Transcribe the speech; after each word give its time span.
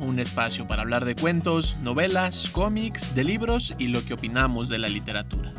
un 0.00 0.18
espacio 0.18 0.66
para 0.66 0.82
hablar 0.82 1.04
de 1.04 1.14
cuentos, 1.14 1.78
novelas, 1.80 2.48
cómics, 2.50 3.14
de 3.14 3.24
libros 3.24 3.74
y 3.78 3.88
lo 3.88 4.04
que 4.04 4.14
opinamos 4.14 4.68
de 4.68 4.78
la 4.78 4.88
literatura. 4.88 5.52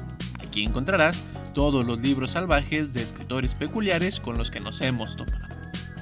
Aquí 0.45 0.63
encontrarás 0.63 1.21
todos 1.53 1.85
los 1.85 1.99
libros 1.99 2.31
salvajes 2.31 2.93
de 2.93 3.03
escritores 3.03 3.55
peculiares 3.55 4.19
con 4.19 4.37
los 4.37 4.51
que 4.51 4.59
nos 4.59 4.81
hemos 4.81 5.15
topado. 5.15 5.55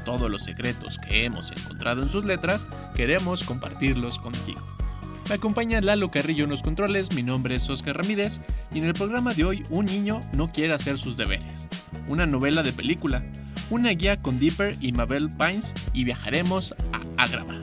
Todos 0.06 0.30
los 0.30 0.44
secretos 0.44 0.98
que 0.98 1.26
hemos 1.26 1.52
encontrado 1.52 2.02
en 2.02 2.10
sus 2.10 2.26
letras, 2.26 2.68
queremos 2.96 3.44
compartirlos 3.44 4.20
contigo. 4.20 4.62
Me 5.30 5.36
acompaña 5.36 5.82
Lalo 5.82 6.10
Carrillo 6.10 6.44
en 6.44 6.50
los 6.50 6.62
controles, 6.62 7.14
mi 7.14 7.24
nombre 7.24 7.56
es 7.56 7.70
Oscar 7.70 7.98
Ramírez 7.98 8.42
y 8.74 8.80
en 8.80 8.86
el 8.86 8.94
programa 8.94 9.34
de 9.34 9.46
hoy 9.46 9.64
Un 9.70 9.86
niño 9.86 10.22
no 10.34 10.52
quiere 10.52 10.74
hacer 10.74 10.98
sus 10.98 11.16
deberes, 11.16 11.54
una 12.08 12.26
novela 12.26 12.64
de 12.64 12.74
película 12.74 13.24
una 13.70 13.90
guía 13.90 14.22
con 14.22 14.40
Dipper 14.40 14.76
y 14.82 14.92
Mabel 14.92 15.30
Pines 15.32 15.74
y 15.94 16.04
viajaremos 16.04 16.76
a 16.92 17.24
Agrava. 17.24 17.56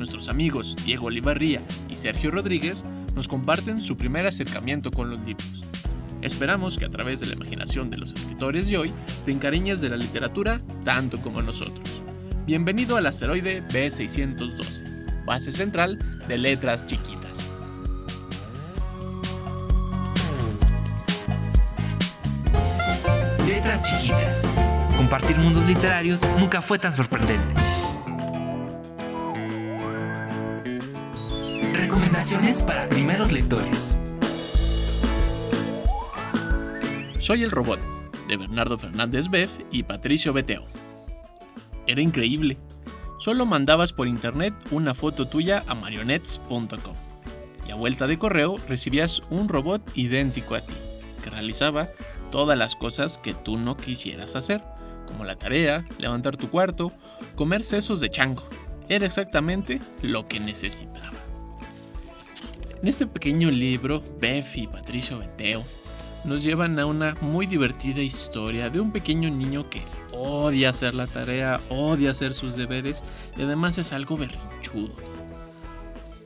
Nuestros 0.00 0.28
amigos 0.30 0.74
Diego 0.86 1.08
Olivarría 1.08 1.60
y 1.90 1.94
Sergio 1.94 2.30
Rodríguez 2.30 2.82
nos 3.14 3.28
comparten 3.28 3.78
su 3.78 3.98
primer 3.98 4.26
acercamiento 4.26 4.90
con 4.90 5.10
los 5.10 5.20
libros. 5.20 5.46
Esperamos 6.22 6.78
que 6.78 6.86
a 6.86 6.88
través 6.88 7.20
de 7.20 7.26
la 7.26 7.34
imaginación 7.34 7.90
de 7.90 7.98
los 7.98 8.14
escritores 8.14 8.70
de 8.70 8.78
hoy 8.78 8.92
te 9.26 9.30
encariñes 9.30 9.82
de 9.82 9.90
la 9.90 9.98
literatura 9.98 10.58
tanto 10.86 11.20
como 11.20 11.42
nosotros. 11.42 12.02
Bienvenido 12.46 12.96
al 12.96 13.08
asteroide 13.08 13.62
B612, 13.68 15.26
base 15.26 15.52
central 15.52 15.98
de 16.26 16.38
letras 16.38 16.86
chiquitas. 16.86 17.50
Letras 23.46 23.82
chiquitas 23.82 24.50
compartir 24.96 25.36
mundos 25.36 25.66
literarios 25.66 26.26
nunca 26.38 26.62
fue 26.62 26.78
tan 26.78 26.94
sorprendente. 26.94 27.59
Para 32.66 32.86
primeros 32.90 33.32
lectores. 33.32 33.98
Soy 37.16 37.44
el 37.44 37.50
robot, 37.50 37.80
de 38.28 38.36
Bernardo 38.36 38.76
Fernández 38.76 39.28
Beff 39.30 39.50
y 39.72 39.84
Patricio 39.84 40.34
Beteo. 40.34 40.66
Era 41.86 42.02
increíble. 42.02 42.58
Solo 43.20 43.46
mandabas 43.46 43.94
por 43.94 44.06
internet 44.06 44.52
una 44.70 44.92
foto 44.92 45.28
tuya 45.28 45.64
a 45.66 45.74
marionettes.com 45.74 46.94
y 47.66 47.70
a 47.70 47.74
vuelta 47.76 48.06
de 48.06 48.18
correo 48.18 48.56
recibías 48.68 49.22
un 49.30 49.48
robot 49.48 49.80
idéntico 49.94 50.56
a 50.56 50.60
ti, 50.60 50.74
que 51.24 51.30
realizaba 51.30 51.88
todas 52.30 52.58
las 52.58 52.76
cosas 52.76 53.16
que 53.16 53.32
tú 53.32 53.56
no 53.56 53.78
quisieras 53.78 54.36
hacer 54.36 54.62
como 55.06 55.24
la 55.24 55.36
tarea, 55.36 55.86
levantar 55.98 56.36
tu 56.36 56.50
cuarto, 56.50 56.92
comer 57.34 57.64
sesos 57.64 57.98
de 57.98 58.10
chango. 58.10 58.46
Era 58.90 59.06
exactamente 59.06 59.80
lo 60.02 60.28
que 60.28 60.38
necesitaba. 60.38 61.19
En 62.82 62.88
este 62.88 63.06
pequeño 63.06 63.50
libro, 63.50 64.02
Beth 64.18 64.56
y 64.56 64.66
Patricio 64.66 65.18
Beteo 65.18 65.62
nos 66.24 66.42
llevan 66.42 66.78
a 66.78 66.86
una 66.86 67.14
muy 67.20 67.46
divertida 67.46 68.00
historia 68.00 68.70
de 68.70 68.80
un 68.80 68.90
pequeño 68.90 69.28
niño 69.28 69.68
que 69.68 69.82
odia 70.12 70.70
hacer 70.70 70.94
la 70.94 71.06
tarea, 71.06 71.60
odia 71.68 72.12
hacer 72.12 72.34
sus 72.34 72.56
deberes 72.56 73.04
y 73.36 73.42
además 73.42 73.76
es 73.76 73.92
algo 73.92 74.16
berrinchudo. 74.16 74.94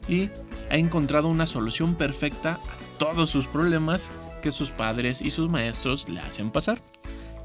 Y 0.09 0.31
ha 0.71 0.77
encontrado 0.77 1.27
una 1.27 1.47
solución 1.47 1.97
perfecta 1.97 2.53
a 2.53 2.99
todos 3.01 3.31
sus 3.31 3.49
problemas 3.49 4.13
que 4.41 4.53
sus 4.53 4.71
padres 4.71 5.23
y 5.23 5.33
sus 5.33 5.51
maestros 5.51 6.09
le 6.09 6.21
hacen 6.21 6.51
pasar, 6.51 6.81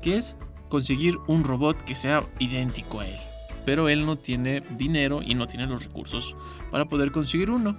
que 0.03 0.17
es 0.17 0.35
conseguir 0.69 1.17
un 1.25 1.43
robot 1.43 1.83
que 1.83 1.95
sea 1.95 2.21
idéntico 2.37 2.99
a 2.99 3.07
él. 3.07 3.17
Pero 3.65 3.89
él 3.89 4.05
no 4.05 4.19
tiene 4.19 4.61
dinero 4.77 5.21
y 5.25 5.33
no 5.33 5.47
tiene 5.47 5.65
los 5.65 5.83
recursos 5.83 6.35
para 6.69 6.85
poder 6.85 7.11
conseguir 7.11 7.49
uno. 7.49 7.75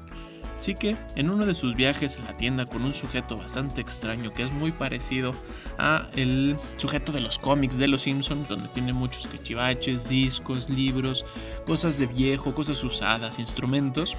Así 0.60 0.74
que 0.74 0.94
en 1.16 1.30
uno 1.30 1.46
de 1.46 1.54
sus 1.54 1.74
viajes 1.74 2.18
a 2.18 2.20
la 2.20 2.36
tienda 2.36 2.66
con 2.66 2.82
un 2.82 2.92
sujeto 2.92 3.34
bastante 3.34 3.80
extraño 3.80 4.30
que 4.30 4.42
es 4.42 4.52
muy 4.52 4.72
parecido 4.72 5.32
a 5.78 6.06
el 6.16 6.54
sujeto 6.76 7.12
de 7.12 7.22
los 7.22 7.38
cómics 7.38 7.78
de 7.78 7.88
los 7.88 8.02
Simpsons, 8.02 8.46
donde 8.46 8.68
tiene 8.68 8.92
muchos 8.92 9.26
cachivaches, 9.26 10.10
discos, 10.10 10.68
libros, 10.68 11.24
cosas 11.64 11.96
de 11.96 12.04
viejo, 12.04 12.52
cosas 12.52 12.84
usadas, 12.84 13.38
instrumentos, 13.38 14.12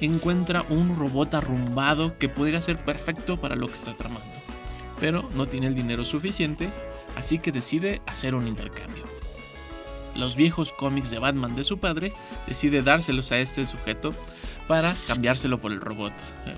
encuentra 0.00 0.64
un 0.68 0.96
robot 0.96 1.34
arrumbado 1.34 2.16
que 2.18 2.28
podría 2.28 2.62
ser 2.62 2.84
perfecto 2.84 3.40
para 3.40 3.56
lo 3.56 3.66
que 3.66 3.74
está 3.74 3.92
tramando. 3.92 4.38
Pero 5.00 5.28
no 5.34 5.48
tiene 5.48 5.66
el 5.66 5.74
dinero 5.74 6.04
suficiente 6.04 6.70
así 7.16 7.40
que 7.40 7.50
decide 7.50 8.00
hacer 8.06 8.36
un 8.36 8.46
intercambio. 8.46 9.02
Los 10.14 10.36
viejos 10.36 10.72
cómics 10.72 11.10
de 11.10 11.18
Batman 11.18 11.56
de 11.56 11.64
su 11.64 11.78
padre 11.78 12.12
decide 12.46 12.82
dárselos 12.82 13.32
a 13.32 13.38
este 13.38 13.66
sujeto 13.66 14.10
para 14.70 14.94
cambiárselo 15.08 15.60
por 15.60 15.72
el 15.72 15.80
robot, 15.80 16.12
eh, 16.46 16.56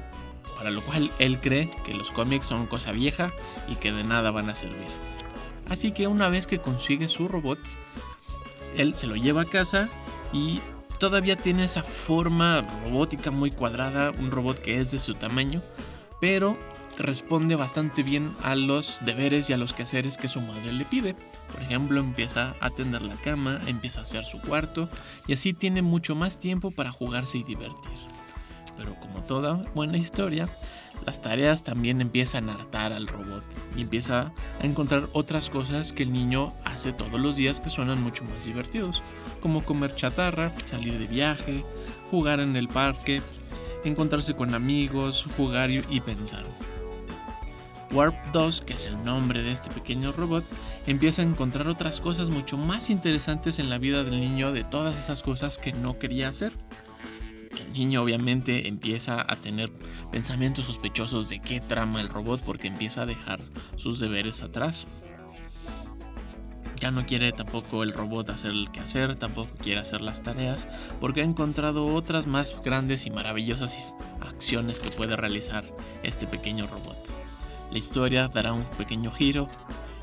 para 0.58 0.70
lo 0.70 0.82
cual 0.82 1.10
él 1.18 1.40
cree 1.40 1.70
que 1.82 1.94
los 1.94 2.10
cómics 2.10 2.44
son 2.44 2.66
cosa 2.66 2.92
vieja 2.92 3.32
y 3.68 3.76
que 3.76 3.90
de 3.90 4.04
nada 4.04 4.30
van 4.30 4.50
a 4.50 4.54
servir. 4.54 4.86
Así 5.70 5.92
que 5.92 6.08
una 6.08 6.28
vez 6.28 6.46
que 6.46 6.58
consigue 6.58 7.08
su 7.08 7.26
robot, 7.26 7.58
él 8.76 8.94
se 8.96 9.06
lo 9.06 9.16
lleva 9.16 9.40
a 9.40 9.46
casa 9.46 9.88
y 10.30 10.60
todavía 10.98 11.36
tiene 11.36 11.64
esa 11.64 11.82
forma 11.82 12.66
robótica 12.84 13.30
muy 13.30 13.50
cuadrada, 13.50 14.10
un 14.10 14.30
robot 14.30 14.58
que 14.60 14.78
es 14.78 14.90
de 14.90 14.98
su 14.98 15.14
tamaño, 15.14 15.62
pero 16.20 16.58
responde 16.98 17.56
bastante 17.56 18.02
bien 18.02 18.30
a 18.42 18.56
los 18.56 19.00
deberes 19.06 19.48
y 19.48 19.54
a 19.54 19.56
los 19.56 19.72
quehaceres 19.72 20.18
que 20.18 20.28
su 20.28 20.42
madre 20.42 20.70
le 20.70 20.84
pide. 20.84 21.16
Por 21.52 21.62
ejemplo, 21.62 22.00
empieza 22.00 22.56
a 22.60 22.70
tender 22.70 23.02
la 23.02 23.16
cama, 23.16 23.60
empieza 23.66 24.00
a 24.00 24.02
hacer 24.02 24.24
su 24.24 24.40
cuarto 24.40 24.88
y 25.26 25.34
así 25.34 25.52
tiene 25.52 25.82
mucho 25.82 26.14
más 26.14 26.38
tiempo 26.38 26.70
para 26.70 26.90
jugarse 26.90 27.38
y 27.38 27.42
divertir. 27.42 28.12
Pero 28.76 28.94
como 28.96 29.22
toda 29.22 29.62
buena 29.74 29.98
historia, 29.98 30.48
las 31.06 31.20
tareas 31.20 31.62
también 31.62 32.00
empiezan 32.00 32.48
a 32.48 32.54
hartar 32.54 32.92
al 32.92 33.06
robot 33.06 33.44
y 33.76 33.82
empieza 33.82 34.32
a 34.60 34.66
encontrar 34.66 35.08
otras 35.12 35.50
cosas 35.50 35.92
que 35.92 36.04
el 36.04 36.12
niño 36.12 36.54
hace 36.64 36.92
todos 36.92 37.20
los 37.20 37.36
días 37.36 37.60
que 37.60 37.70
suenan 37.70 38.02
mucho 38.02 38.24
más 38.24 38.44
divertidos, 38.44 39.02
como 39.40 39.62
comer 39.62 39.94
chatarra, 39.94 40.52
salir 40.64 40.98
de 40.98 41.06
viaje, 41.06 41.64
jugar 42.10 42.40
en 42.40 42.56
el 42.56 42.69
parque, 42.69 43.20
encontrarse 43.84 44.34
con 44.34 44.54
amigos, 44.54 45.26
jugar 45.36 45.70
y 45.70 46.00
pensar. 46.00 46.44
Warp 47.92 48.14
2, 48.32 48.62
que 48.62 48.72
es 48.72 48.86
el 48.86 49.03
nombre 49.03 49.42
de 49.42 49.53
este 49.53 49.70
pequeño 49.70 50.12
robot, 50.12 50.44
empieza 50.86 51.20
a 51.20 51.26
encontrar 51.26 51.69
otras 51.69 52.00
cosas 52.00 52.30
mucho 52.30 52.56
más 52.56 52.88
interesantes 52.88 53.58
en 53.58 53.69
la 53.69 53.76
vida 53.76 54.03
del 54.03 54.19
niño 54.19 54.50
de 54.50 54.64
todas 54.64 54.98
esas 54.98 55.22
cosas 55.22 55.58
que 55.58 55.72
no 55.72 55.98
quería 55.98 56.31
hacer. 56.31 56.52
El 57.60 57.72
niño 57.75 58.02
obviamente 58.02 58.66
empieza 58.66 59.20
a 59.20 59.36
tener 59.36 59.70
pensamientos 60.10 60.64
sospechosos 60.64 61.28
de 61.28 61.41
qué 61.41 61.60
trama 61.60 62.00
el 62.00 62.08
robot 62.08 62.41
porque 62.41 62.69
empieza 62.69 63.02
a 63.02 63.06
dejar 63.06 63.41
sus 63.76 64.00
deberes 64.00 64.42
atrás. 64.42 64.86
Ya 66.81 66.91
no 66.91 67.04
quiere 67.04 67.31
tampoco 67.32 67.82
el 67.82 67.92
robot 67.92 68.31
hacer 68.31 68.52
el 68.52 68.70
que 68.72 68.81
hacer, 68.81 69.16
tampoco 69.16 69.52
quiere 69.62 69.81
hacer 69.81 70.00
las 70.00 70.22
tareas, 70.22 70.66
porque 70.98 71.20
ha 71.20 71.25
encontrado 71.25 71.84
otras 71.86 72.26
más 72.26 72.54
grandes 72.64 73.04
y 73.06 73.10
maravillosas 73.10 73.94
acciones 74.20 74.81
que 74.81 74.90
puede 74.90 75.14
realizar 75.14 75.64
este 76.02 76.26
pequeño 76.26 76.66
robot. 76.66 77.21
La 77.72 77.78
historia 77.78 78.28
dará 78.28 78.52
un 78.52 78.64
pequeño 78.64 79.10
giro 79.10 79.48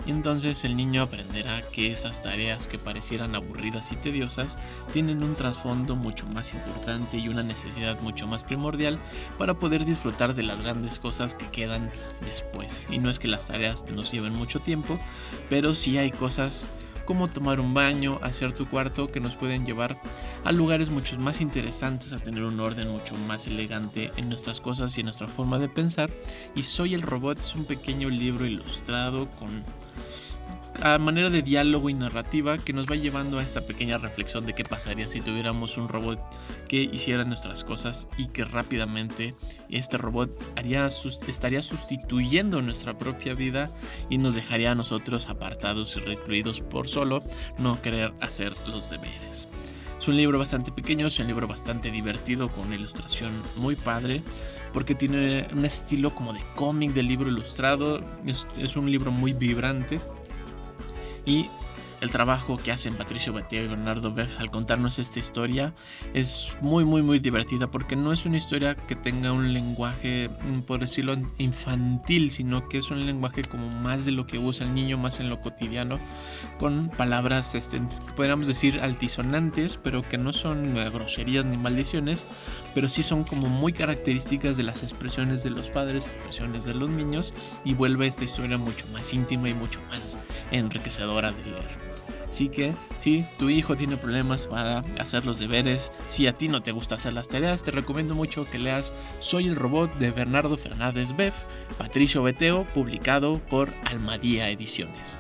y 0.08 0.10
entonces 0.10 0.66
el 0.66 0.76
niño 0.76 1.04
aprenderá 1.04 1.62
que 1.62 1.92
esas 1.92 2.20
tareas 2.20 2.68
que 2.68 2.80
parecieran 2.80 3.36
aburridas 3.36 3.92
y 3.92 3.96
tediosas 3.96 4.58
tienen 4.92 5.22
un 5.22 5.36
trasfondo 5.36 5.96
mucho 5.96 6.26
más 6.26 6.52
importante 6.52 7.18
y 7.18 7.30
una 7.30 7.44
necesidad 7.44 8.02
mucho 8.02 8.26
más 8.26 8.44
primordial 8.44 8.98
para 9.38 9.54
poder 9.54 9.86
disfrutar 9.86 10.34
de 10.34 10.44
las 10.44 10.60
grandes 10.60 10.98
cosas 10.98 11.36
que 11.36 11.46
quedan 11.50 11.92
después. 12.22 12.88
Y 12.90 12.98
no 12.98 13.12
es 13.12 13.20
que 13.20 13.28
las 13.28 13.46
tareas 13.46 13.86
nos 13.92 14.12
lleven 14.12 14.34
mucho 14.34 14.60
tiempo, 14.60 14.98
pero 15.48 15.76
sí 15.76 16.00
hay 16.00 16.10
cosas 16.10 16.66
como 17.10 17.28
tomar 17.28 17.60
un 17.60 17.74
baño, 17.74 18.20
hacer 18.22 18.54
tu 18.54 18.70
cuarto, 18.70 19.08
que 19.08 19.20
nos 19.20 19.36
pueden 19.36 19.66
llevar 19.66 20.00
a 20.44 20.52
lugares 20.52 20.92
mucho 20.92 21.18
más 21.18 21.42
interesantes, 21.42 22.14
a 22.14 22.20
tener 22.20 22.44
un 22.44 22.60
orden 22.60 22.88
mucho 22.92 23.16
más 23.28 23.48
elegante 23.48 24.12
en 24.16 24.30
nuestras 24.30 24.62
cosas 24.62 24.96
y 24.96 25.02
en 25.02 25.06
nuestra 25.06 25.28
forma 25.28 25.58
de 25.58 25.70
pensar. 25.70 26.12
Y 26.54 26.62
Soy 26.62 26.94
el 26.94 27.02
Robot 27.02 27.40
es 27.40 27.56
un 27.56 27.66
pequeño 27.66 28.12
libro 28.12 28.46
ilustrado 28.46 29.28
con 29.40 29.50
a 30.82 30.98
manera 30.98 31.30
de 31.30 31.42
diálogo 31.42 31.90
y 31.90 31.94
narrativa 31.94 32.58
que 32.58 32.74
nos 32.74 32.86
va 32.86 32.96
llevando 32.96 33.40
a 33.40 33.44
esta 33.44 33.66
pequeña 33.66 33.98
reflexión 33.98 34.46
de 34.46 34.54
qué 34.54 34.64
pasaría 34.64 35.10
si 35.10 35.22
tuviéramos 35.22 35.78
un 35.78 35.88
robot 35.88 36.20
que 36.68 36.78
hiciera 36.78 37.24
nuestras 37.26 37.64
cosas 37.64 38.08
y 38.18 38.28
que 38.28 38.46
rápidamente 38.46 39.36
este 39.70 39.98
robot 39.98 40.32
estaría 41.28 41.62
sustituyendo 41.62 42.62
nuestra 42.62 42.98
propia 42.98 43.34
vida 43.34 43.68
y 44.10 44.18
nos 44.18 44.36
dejaría 44.36 44.72
a 44.72 44.76
nosotros 44.76 45.28
apartados 45.28 45.98
y 45.98 46.00
recluidos 46.00 46.62
por 46.62 46.88
solo 46.88 47.24
no 47.58 47.82
querer 47.82 48.14
hacer 48.22 48.54
los 48.68 48.90
deberes. 48.90 49.48
Es 50.00 50.08
un 50.08 50.16
libro 50.16 50.40
bastante 50.40 50.72
pequeño, 50.72 51.08
es 51.08 51.20
un 51.20 51.28
libro 51.28 51.46
bastante 51.46 51.92
divertido 51.92 52.48
con 52.48 52.68
una 52.68 52.76
ilustración 52.76 53.44
muy 53.58 53.76
padre 53.76 54.22
porque 54.72 54.96
tiene 54.96 55.46
un 55.54 55.66
estilo 55.66 56.16
como 56.16 56.32
de 56.32 56.40
cómic 56.56 56.94
de 56.94 57.04
libro 57.04 57.30
ilustrado, 57.30 58.00
es 58.26 58.78
un 58.78 58.90
libro 58.90 59.12
muy 59.12 59.34
vibrante 59.34 60.00
y 61.30 61.48
el 62.02 62.10
trabajo 62.10 62.58
que 62.58 62.72
hacen 62.72 62.96
Patricio 62.96 63.34
Bateo 63.34 63.66
y 63.66 63.68
Bernardo 63.68 64.14
Beff 64.14 64.40
al 64.40 64.50
contarnos 64.50 65.00
esta 65.00 65.20
historia 65.20 65.74
es 66.14 66.50
muy 66.62 66.86
muy 66.86 67.02
muy 67.02 67.20
divertida 67.20 67.70
porque 67.70 67.96
no 67.96 68.14
es 68.14 68.26
una 68.26 68.38
historia 68.38 68.76
que 68.76 68.96
tenga 68.96 69.32
un 69.32 69.54
lenguaje 69.54 70.30
mm, 70.30 70.62
por 70.62 70.80
decirlo 70.80 71.14
infantil 71.38 72.32
sino 72.32 72.68
que 72.70 72.78
es 72.78 72.90
un 72.90 73.06
lenguaje 73.06 73.44
como 73.44 73.70
más 73.82 74.06
de 74.06 74.12
lo 74.12 74.26
que 74.26 74.40
usa 74.40 74.66
el 74.66 74.74
niño 74.74 74.98
más 74.98 75.20
en 75.20 75.30
lo 75.30 75.42
cotidiano 75.42 76.00
con 76.58 76.90
palabras 76.90 77.54
este, 77.54 77.82
podríamos 78.16 78.48
decir 78.48 78.80
altisonantes 78.80 79.78
pero 79.78 80.02
que 80.02 80.18
no 80.18 80.32
son 80.34 80.76
groserías 80.76 81.46
ni 81.46 81.58
maldiciones 81.58 82.26
pero 82.74 82.90
sí 82.90 83.04
son 83.04 83.24
como 83.24 83.48
muy 83.48 83.74
características 83.74 84.58
de 84.58 84.64
las 84.64 84.84
expresiones 84.84 85.44
de 85.44 85.50
los 85.50 85.68
padres 85.68 86.06
expresiones 86.06 86.66
de 86.66 86.74
los 86.74 86.90
niños 86.90 87.34
y 87.64 87.74
vuelve 87.74 88.08
esta 88.08 88.24
historia 88.24 88.58
mucho 88.58 88.88
más 88.94 89.14
íntima 89.14 89.50
y 89.50 89.54
mucho 89.54 89.80
más 89.90 90.18
enriquecedora 90.52 91.32
de 91.32 91.44
leer 91.46 91.90
Así 92.30 92.48
que 92.48 92.74
si 93.02 93.26
tu 93.38 93.50
hijo 93.50 93.76
tiene 93.76 93.98
problemas 93.98 94.48
para 94.48 94.80
hacer 95.00 95.26
los 95.26 95.40
deberes, 95.40 95.92
si 96.08 96.28
a 96.28 96.38
ti 96.38 96.48
no 96.48 96.62
te 96.62 96.72
gusta 96.72 96.96
hacer 96.96 97.14
las 97.14 97.28
tareas, 97.28 97.64
te 97.64 97.72
recomiendo 97.72 98.14
mucho 98.14 98.46
que 98.46 98.60
leas 98.60 98.94
Soy 99.20 99.48
el 99.48 99.56
robot 99.56 99.94
de 99.96 100.12
Bernardo 100.12 100.56
Fernández 100.58 101.16
Beff, 101.16 101.36
Patricio 101.78 102.24
Beteo, 102.24 102.66
publicado 102.74 103.40
por 103.50 103.70
Almadía 103.86 104.50
Ediciones. 104.50 105.18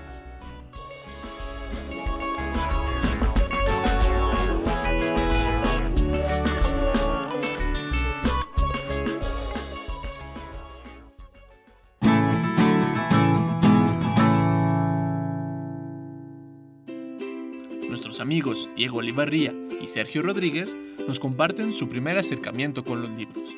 Amigos 18.30 18.70
Diego 18.76 19.00
Olivarría 19.00 19.56
y 19.81 19.88
Sergio 19.88 20.22
Rodríguez 20.22 20.76
nos 21.08 21.20
comparten 21.20 21.74
su 21.74 21.90
primer 21.90 22.16
acercamiento 22.16 22.84
con 22.84 23.02
los 23.02 23.10
libros. 23.10 23.50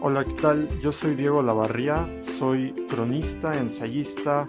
Hola, 0.00 0.24
¿qué 0.24 0.32
tal? 0.40 0.80
Yo 0.80 0.92
soy 0.92 1.14
Diego 1.14 1.42
Lavarría, 1.42 2.08
soy 2.22 2.72
cronista, 2.88 3.52
ensayista, 3.52 4.46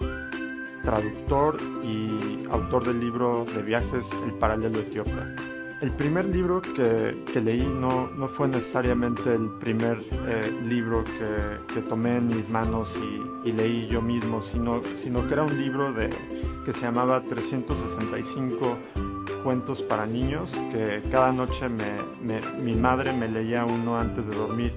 traductor 0.80 1.58
y 1.84 2.46
autor 2.50 2.86
del 2.86 3.00
libro 3.00 3.44
de 3.44 3.60
viajes 3.60 4.10
El 4.24 4.32
Paralelo 4.38 4.78
Etíope. 4.78 5.45
El 5.82 5.90
primer 5.90 6.24
libro 6.24 6.62
que, 6.62 7.40
leí 7.40 7.66
no, 7.66 8.08
no, 8.16 8.28
fue 8.28 8.48
necesariamente 8.48 9.34
el 9.34 9.50
primer 9.60 9.98
eh, 10.26 10.50
libro 10.66 11.04
que, 11.04 11.74
que, 11.74 11.80
tomé 11.82 12.16
en 12.16 12.28
mis 12.28 12.48
manos 12.48 12.98
y, 13.44 13.52
leí 13.52 13.86
yo 13.86 14.00
mismo, 14.00 14.42
sino, 14.42 14.82
sino, 14.82 15.26
que 15.26 15.34
era 15.34 15.42
un 15.42 15.56
libro 15.60 15.92
de, 15.92 16.08
que 16.64 16.72
se 16.72 16.80
llamaba 16.80 17.22
365 17.22 18.76
cuentos 19.44 19.82
para 19.82 20.06
niños, 20.06 20.50
que 20.72 21.02
cada 21.12 21.30
noche 21.30 21.68
me, 21.68 22.40
mi 22.60 22.74
madre 22.74 23.12
me 23.12 23.28
leía 23.28 23.64
uno 23.64 23.98
antes 23.98 24.26
de 24.26 24.34
dormir 24.34 24.72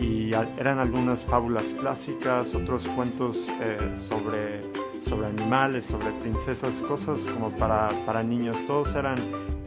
y 0.00 0.30
eran 0.58 0.78
algunas 0.78 1.22
fábulas 1.24 1.74
clásicas, 1.78 2.54
otros 2.54 2.88
cuentos 2.88 3.48
eh, 3.60 3.94
sobre, 3.94 4.60
sobre 5.00 5.26
animales, 5.28 5.86
sobre 5.86 6.10
princesas, 6.20 6.82
cosas 6.82 7.20
como 7.32 7.50
para, 7.50 7.88
para 8.06 8.22
niños, 8.22 8.56
todos 8.66 8.94
eran 8.94 9.16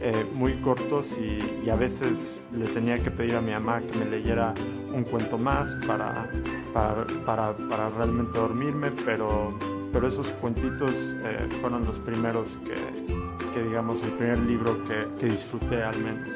eh, 0.00 0.26
muy 0.34 0.52
cortos 0.54 1.16
y, 1.18 1.70
a 1.70 1.76
veces 1.76 2.44
le 2.52 2.66
tenía 2.66 2.98
que 2.98 3.10
pedir 3.10 3.36
a 3.36 3.40
mi 3.40 3.52
mamá 3.52 3.80
que 3.80 3.98
me 3.98 4.04
leyera 4.04 4.52
un 4.92 5.02
cuento 5.02 5.38
más 5.38 5.74
para, 5.86 6.30
para, 6.72 7.04
para, 7.26 7.88
realmente 7.88 8.38
dormirme, 8.38 8.92
pero, 9.04 9.58
pero 9.92 10.06
esos 10.06 10.28
cuentitos 10.42 11.16
eh, 11.24 11.48
fueron 11.60 11.84
los 11.86 11.98
primeros 12.00 12.50
que, 12.64 12.74
que, 13.52 13.62
digamos, 13.62 14.02
el 14.02 14.10
primer 14.12 14.38
libro 14.40 14.76
que, 14.86 15.08
que, 15.18 15.26
disfruté 15.32 15.82
al 15.82 15.98
menos. 15.98 16.28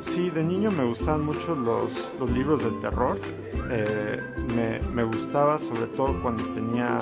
Sí, 0.00 0.28
de 0.30 0.44
niño 0.44 0.70
me 0.70 0.84
gustaban 0.84 1.24
mucho 1.24 1.54
los, 1.54 2.10
los 2.20 2.30
libros 2.30 2.62
de 2.62 2.70
terror. 2.82 3.18
Eh, 3.70 4.20
me, 4.54 4.80
me, 4.92 5.04
gustaba 5.04 5.58
sobre 5.58 5.86
todo 5.86 6.20
cuando 6.20 6.44
tenía 6.48 6.98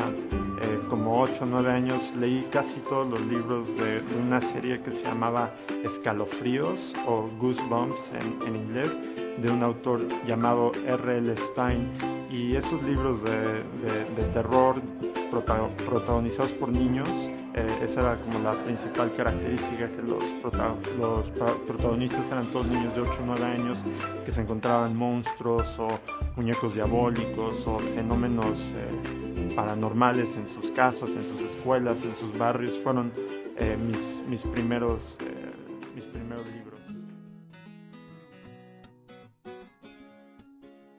como 0.90 1.20
8 1.22 1.44
o 1.44 1.46
9 1.46 1.70
años 1.70 2.12
leí 2.18 2.46
casi 2.50 2.80
todos 2.80 3.08
los 3.08 3.20
libros 3.20 3.68
de 3.78 4.02
una 4.20 4.40
serie 4.40 4.80
que 4.82 4.90
se 4.90 5.06
llamaba 5.06 5.50
Escalofríos 5.84 6.92
o 7.06 7.28
Goosebumps 7.38 8.10
en, 8.12 8.48
en 8.48 8.56
inglés, 8.56 9.00
de 9.38 9.50
un 9.50 9.62
autor 9.62 10.00
llamado 10.26 10.72
R.L. 10.86 11.34
Stein. 11.36 11.88
Y 12.30 12.54
esos 12.56 12.82
libros 12.82 13.22
de, 13.24 13.62
terror 14.32 14.80
protagonizados 15.30 16.52
por 16.52 16.68
niños, 16.68 17.08
eh, 17.54 17.66
esa 17.82 18.00
era 18.00 18.16
como 18.16 18.38
la 18.40 18.52
principal 18.52 19.12
característica, 19.16 19.88
que 19.88 20.02
los, 20.02 20.24
los 20.98 21.30
protagonistas 21.66 22.26
eran 22.28 22.50
todos 22.52 22.66
niños 22.66 22.94
de 22.94 23.00
8 23.00 23.10
o 23.22 23.26
9 23.26 23.44
años 23.44 23.78
que 24.24 24.32
se 24.32 24.42
encontraban 24.42 24.96
monstruos 24.96 25.76
o 25.78 25.88
muñecos 26.36 26.74
diabólicos 26.74 27.66
o 27.66 27.78
fenómenos 27.78 28.72
eh, 28.76 29.29
paranormales 29.60 30.36
en 30.36 30.46
sus 30.46 30.70
casas, 30.70 31.10
en 31.10 31.22
sus 31.22 31.42
escuelas, 31.42 32.02
en 32.02 32.16
sus 32.16 32.38
barrios, 32.38 32.78
fueron 32.78 33.12
eh, 33.58 33.76
mis, 33.76 34.22
mis, 34.26 34.42
primeros, 34.42 35.18
eh, 35.20 35.52
mis 35.94 36.04
primeros 36.06 36.46
libros. 36.46 36.80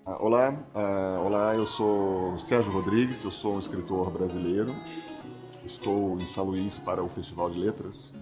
Ah, 0.05 0.17
olá, 0.19 0.51
uh, 0.75 1.25
olá, 1.25 1.55
eu 1.55 1.65
sou 1.65 2.37
Sérgio 2.37 2.71
Rodrigues, 2.71 3.23
eu 3.23 3.31
sou 3.31 3.55
um 3.55 3.59
escritor 3.59 4.11
brasileiro. 4.11 4.71
Estou 5.65 6.19
em 6.19 6.25
São 6.27 6.45
Luís 6.45 6.77
para 6.77 7.03
o 7.03 7.09
Festival 7.09 7.49
de 7.49 7.59
Letras. 7.59 8.13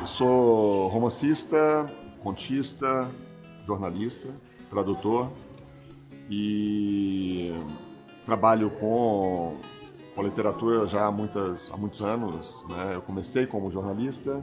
Eu 0.00 0.06
sou 0.08 0.88
romancista, 0.88 1.86
contista, 2.20 3.08
jornalista, 3.64 4.28
tradutor 4.68 5.30
e 6.28 7.52
trabalho 8.24 8.70
com, 8.70 9.56
com 10.14 10.22
literatura 10.22 10.86
já 10.86 11.06
há, 11.06 11.12
muitas, 11.12 11.70
há 11.72 11.76
muitos 11.76 12.02
anos. 12.02 12.64
Né? 12.68 12.92
Eu 12.94 13.02
comecei 13.02 13.46
como 13.46 13.70
jornalista 13.70 14.42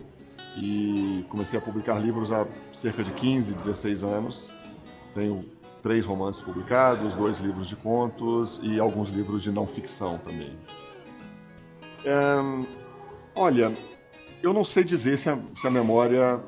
e 0.57 1.25
comecei 1.29 1.59
a 1.59 1.61
publicar 1.61 1.99
livros 1.99 2.31
há 2.31 2.45
cerca 2.71 3.03
de 3.03 3.11
15, 3.11 3.53
16 3.53 4.03
anos. 4.03 4.51
Tenho 5.13 5.45
três 5.81 6.05
romances 6.05 6.41
publicados, 6.41 7.15
dois 7.15 7.39
livros 7.39 7.67
de 7.67 7.75
contos 7.75 8.59
e 8.63 8.79
alguns 8.79 9.09
livros 9.09 9.43
de 9.43 9.51
não 9.51 9.65
ficção 9.65 10.17
também. 10.17 10.57
É, 12.05 12.65
olha, 13.35 13.73
eu 14.41 14.53
não 14.53 14.63
sei 14.63 14.83
dizer 14.83 15.17
se 15.17 15.29
a, 15.29 15.37
se 15.55 15.67
a 15.67 15.69
memória 15.69 16.41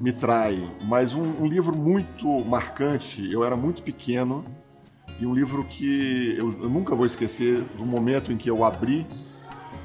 me 0.00 0.12
trai, 0.12 0.70
mas 0.82 1.14
um, 1.14 1.22
um, 1.42 1.46
livro 1.46 1.76
muito 1.76 2.26
marcante. 2.44 3.30
Eu 3.32 3.44
era 3.44 3.56
muito 3.56 3.82
pequeno 3.82 4.44
e 5.20 5.26
um 5.26 5.34
livro 5.34 5.62
que 5.64 6.34
eu, 6.38 6.50
eu 6.62 6.68
nunca 6.68 6.94
vou 6.94 7.04
esquecer 7.04 7.62
do 7.76 7.84
momento 7.84 8.32
em 8.32 8.38
que 8.38 8.50
eu 8.50 8.64
abri 8.64 9.06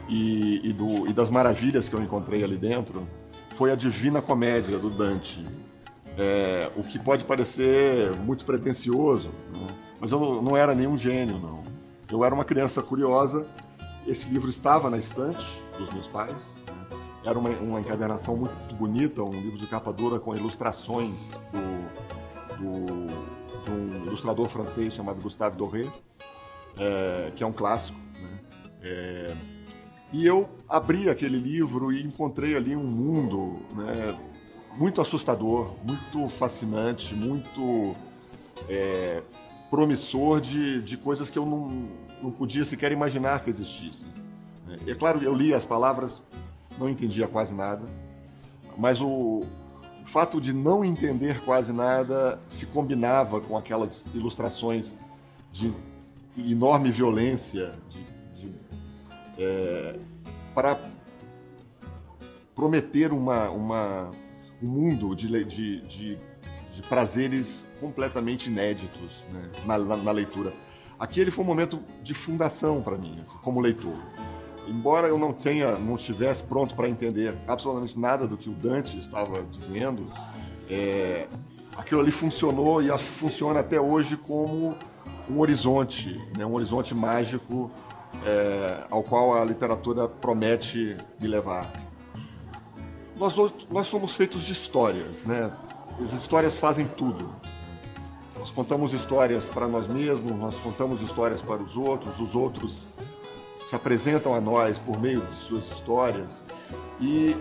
e, 0.08 0.70
e, 0.70 0.74
do, 0.74 1.08
e, 1.08 1.14
das 1.14 1.30
maravilhas 1.30 1.90
que 1.90 1.96
eu 1.96 2.02
encontrei 2.02 2.44
ali 2.44 2.58
dentro 2.58 3.06
foi 3.52 3.72
a 3.72 3.76
Divina 3.76 4.22
Comédia 4.22 4.80
do 4.80 4.90
Dante. 4.90 5.46
É, 6.18 6.72
o 6.76 6.84
que 6.84 6.98
pode 6.98 7.26
parecer 7.26 8.18
muito 8.22 8.46
pretensioso, 8.46 9.30
né? 9.54 9.68
mas 10.00 10.12
eu 10.12 10.20
não, 10.20 10.42
não 10.42 10.58
era 10.58 10.74
nenhum 10.74 10.98
gênio, 10.98 11.38
não. 11.38 11.64
Eu 12.10 12.24
era 12.24 12.34
uma 12.34 12.46
criança 12.46 12.82
curiosa. 12.82 13.46
Esse 14.08 14.30
livro 14.30 14.50
estava 14.50 14.90
na 14.90 14.98
estante 14.98 15.46
dos 15.78 15.92
meus 15.92 16.08
pais 16.08 16.58
era 17.26 17.40
uma, 17.40 17.50
uma 17.50 17.80
encadernação 17.80 18.38
muito 18.38 18.76
bonita, 18.76 19.24
um 19.24 19.32
livro 19.32 19.58
de 19.58 19.66
capa 19.66 19.92
dura 19.92 20.20
com 20.20 20.36
ilustrações 20.36 21.32
do, 21.52 22.56
do, 22.58 23.35
de 23.66 23.72
um 23.72 24.06
ilustrador 24.06 24.48
francês 24.48 24.94
chamado 24.94 25.20
Gustave 25.22 25.58
Doré, 25.58 25.88
é, 26.78 27.32
que 27.36 27.44
é 27.44 27.48
um 27.48 27.52
clássico. 27.52 27.98
Né? 28.22 28.40
É, 28.84 29.36
e 30.14 30.26
eu 30.26 30.48
abri 30.70 31.10
aquele 31.10 31.38
livro 31.38 31.92
e 31.92 32.04
encontrei 32.04 32.56
ali 32.56 32.76
um 32.76 32.84
mundo 32.84 33.60
né, 33.76 34.18
muito 34.78 35.02
assustador, 35.02 35.74
muito 35.84 36.30
fascinante, 36.30 37.16
muito 37.16 37.96
é, 38.70 39.22
promissor 39.70 40.40
de, 40.40 40.82
de 40.82 40.96
coisas 40.96 41.30
que 41.30 41.38
eu 41.38 41.46
não, 41.46 41.88
não 42.22 42.32
podia 42.32 42.64
sequer 42.64 42.92
imaginar 42.92 43.44
que 43.44 43.50
existissem. 43.50 44.08
É, 44.88 44.92
é 44.92 44.96
claro, 44.96 45.22
eu 45.24 45.34
li 45.34 45.54
as 45.54 45.66
palavras, 45.66 46.22
não 46.78 46.88
entendia 46.88 47.28
quase 47.28 47.56
nada, 47.56 47.86
mas 48.78 49.02
o, 49.02 49.46
o 50.06 50.08
fato 50.08 50.40
de 50.40 50.54
não 50.54 50.86
entender 50.86 51.44
quase 51.44 51.74
nada 51.74 52.40
se 52.48 52.68
combinava 52.68 53.42
com 53.42 53.58
aquelas 53.58 54.06
ilustrações 54.14 55.00
de 55.52 55.74
enorme 56.38 56.92
violência, 56.92 57.74
de, 57.90 58.06
de, 58.40 58.56
é, 59.40 60.00
para 60.54 60.80
prometer 62.54 63.12
uma, 63.12 63.50
uma, 63.50 64.12
um 64.62 64.68
mundo 64.68 65.16
de, 65.16 65.28
de, 65.44 65.82
de, 65.82 66.20
de 66.72 66.82
prazeres 66.88 67.66
completamente 67.80 68.48
inéditos 68.48 69.26
né, 69.34 69.50
na, 69.66 69.78
na, 69.80 69.98
na, 69.98 70.12
leitura. 70.12 70.54
Aquele 71.00 71.32
foi 71.32 71.44
um 71.44 71.48
momento 71.48 71.82
de 72.04 72.14
fundação 72.14 72.80
para 72.80 72.96
mim, 72.96 73.18
assim, 73.24 73.40
como 73.40 73.60
leitor. 73.60 73.98
Embora 74.68 75.08
eu 75.08 75.18
não 75.18 75.32
tenha, 75.32 75.78
não 75.78 75.96
estivesse 75.96 76.44
pronto 76.44 76.76
para 76.76 76.90
entender 76.90 77.36
absolutamente 77.48 78.00
nada 78.00 78.28
do 78.28 78.36
que 78.38 78.50
o 78.50 78.54
Dante 78.54 78.98
estava 78.98 79.42
dizendo, 79.44 80.08
é, 80.70 81.28
aquilo 81.78 82.02
ali 82.02 82.12
funcionou 82.12 82.82
e 82.82 82.90
acho 82.90 83.04
que 83.04 83.12
funciona 83.12 83.60
até 83.60 83.80
hoje 83.80 84.18
como 84.18 84.76
um 85.30 85.40
horizonte, 85.40 86.20
né, 86.38 86.46
um 86.46 86.54
horizonte 86.54 86.94
mágico 86.94 87.72
é, 88.26 88.86
ao 88.90 89.04
qual 89.04 89.36
a 89.36 89.44
literatura 89.44 90.08
promete 90.08 90.98
me 91.20 91.28
levar. 91.28 91.72
Nós, 93.18 93.36
nós 93.70 93.88
somos 93.88 94.16
feitos 94.16 94.44
de 94.44 94.52
histórias, 94.52 95.24
né? 95.24 95.52
As 96.04 96.12
histórias 96.12 96.56
fazem 96.56 96.86
tudo. 96.86 97.34
Nós 98.38 98.52
contamos 98.52 98.94
histórias 98.94 99.46
para 99.46 99.68
nós 99.68 99.88
mesmos, 99.88 100.34
nós 100.34 100.60
contamos 100.60 101.02
histórias 101.02 101.42
para 101.42 101.62
os 101.62 101.78
outros, 101.78 102.20
os 102.20 102.36
outros 102.36 102.88
se 103.66 103.76
apresentam 103.76 104.36
a 104.36 104.40
nós 104.40 104.78
por 104.78 105.02
meio 105.02 105.22
de 105.22 105.34
suas 105.34 105.66
histórias. 105.72 106.44
E, 107.02 107.36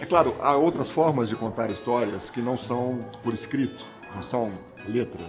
é 0.00 0.04
claro, 0.04 0.34
há 0.40 0.56
outras 0.56 0.90
formas 0.90 1.28
de 1.28 1.36
contar 1.36 1.70
histórias 1.70 2.28
que 2.28 2.42
não 2.42 2.56
são 2.56 2.98
por 3.22 3.32
escrito, 3.32 3.84
não 4.16 4.22
são 4.22 4.50
letra. 4.88 5.24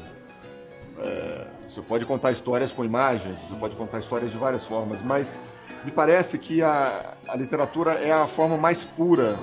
É, 0.97 1.47
você 1.67 1.79
pode 1.79 2.05
contar 2.05 2.31
histórias 2.31 2.73
com 2.73 2.83
imagens, 2.83 3.37
você 3.47 3.55
pode 3.59 3.75
contar 3.75 3.99
histórias 3.99 4.31
de 4.31 4.37
várias 4.37 4.63
formas, 4.63 4.99
mas 5.03 5.37
me 5.83 5.91
parece 5.91 6.39
que 6.39 6.63
a, 6.63 7.13
a 7.27 7.35
literatura 7.35 7.93
é 7.93 8.11
a 8.11 8.25
forma 8.25 8.57
mais 8.57 8.83
pura, 8.83 9.37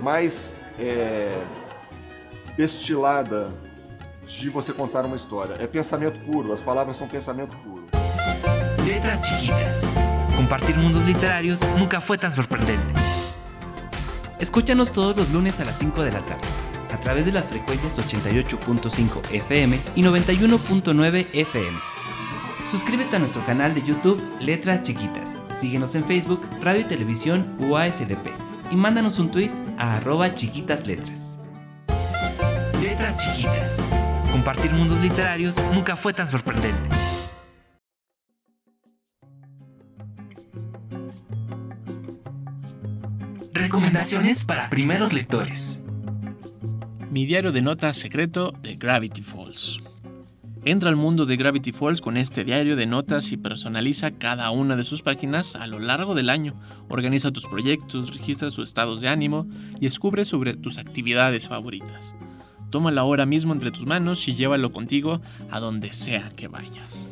mais 0.00 0.52
é, 0.78 1.42
destilada 2.54 3.50
de 4.26 4.50
você 4.50 4.74
contar 4.74 5.06
uma 5.06 5.16
história. 5.16 5.56
É 5.58 5.66
pensamento 5.66 6.20
puro, 6.26 6.52
as 6.52 6.60
palavras 6.60 6.98
são 6.98 7.08
pensamento 7.08 7.56
puro. 7.58 7.86
Letras 8.84 9.26
chiquitas. 9.26 10.17
Compartir 10.38 10.76
mundos 10.76 11.04
literarios 11.04 11.66
nunca 11.76 12.00
fue 12.00 12.16
tan 12.16 12.30
sorprendente. 12.30 12.94
Escúchanos 14.38 14.92
todos 14.92 15.16
los 15.16 15.30
lunes 15.30 15.58
a 15.58 15.64
las 15.64 15.78
5 15.78 16.04
de 16.04 16.12
la 16.12 16.20
tarde, 16.20 16.46
a 16.94 17.00
través 17.00 17.26
de 17.26 17.32
las 17.32 17.48
frecuencias 17.48 17.98
88.5 17.98 19.32
FM 19.32 19.80
y 19.96 20.02
91.9 20.02 21.26
FM. 21.32 21.76
Suscríbete 22.70 23.16
a 23.16 23.18
nuestro 23.18 23.44
canal 23.46 23.74
de 23.74 23.82
YouTube 23.82 24.22
Letras 24.38 24.84
Chiquitas. 24.84 25.34
Síguenos 25.60 25.96
en 25.96 26.04
Facebook, 26.04 26.46
Radio 26.62 26.82
y 26.82 26.84
Televisión 26.84 27.56
UASLP 27.58 28.28
y 28.70 28.76
mándanos 28.76 29.18
un 29.18 29.32
tweet 29.32 29.50
a 29.76 29.96
arroba 29.96 30.36
chiquitasletras. 30.36 31.36
Letras 32.80 33.18
chiquitas. 33.18 33.84
Compartir 34.30 34.70
mundos 34.70 35.00
literarios 35.00 35.60
nunca 35.74 35.96
fue 35.96 36.12
tan 36.12 36.28
sorprendente. 36.28 36.97
Recomendaciones 43.78 44.44
para 44.44 44.68
primeros 44.70 45.12
lectores. 45.12 45.80
Mi 47.12 47.26
diario 47.26 47.52
de 47.52 47.62
notas 47.62 47.96
secreto 47.96 48.52
de 48.60 48.74
Gravity 48.74 49.22
Falls. 49.22 49.80
Entra 50.64 50.90
al 50.90 50.96
mundo 50.96 51.26
de 51.26 51.36
Gravity 51.36 51.70
Falls 51.70 52.00
con 52.00 52.16
este 52.16 52.42
diario 52.42 52.74
de 52.74 52.86
notas 52.86 53.30
y 53.30 53.36
personaliza 53.36 54.10
cada 54.10 54.50
una 54.50 54.74
de 54.74 54.82
sus 54.82 55.02
páginas 55.02 55.54
a 55.54 55.68
lo 55.68 55.78
largo 55.78 56.16
del 56.16 56.28
año. 56.28 56.60
Organiza 56.88 57.30
tus 57.30 57.46
proyectos, 57.46 58.16
registra 58.16 58.50
sus 58.50 58.64
estados 58.64 59.00
de 59.00 59.06
ánimo 59.06 59.46
y 59.76 59.84
descubre 59.84 60.24
sobre 60.24 60.54
tus 60.54 60.76
actividades 60.76 61.46
favoritas. 61.46 62.14
Tómalo 62.70 63.00
ahora 63.00 63.26
mismo 63.26 63.52
entre 63.52 63.70
tus 63.70 63.86
manos 63.86 64.26
y 64.26 64.34
llévalo 64.34 64.72
contigo 64.72 65.20
a 65.52 65.60
donde 65.60 65.92
sea 65.92 66.30
que 66.30 66.48
vayas. 66.48 67.07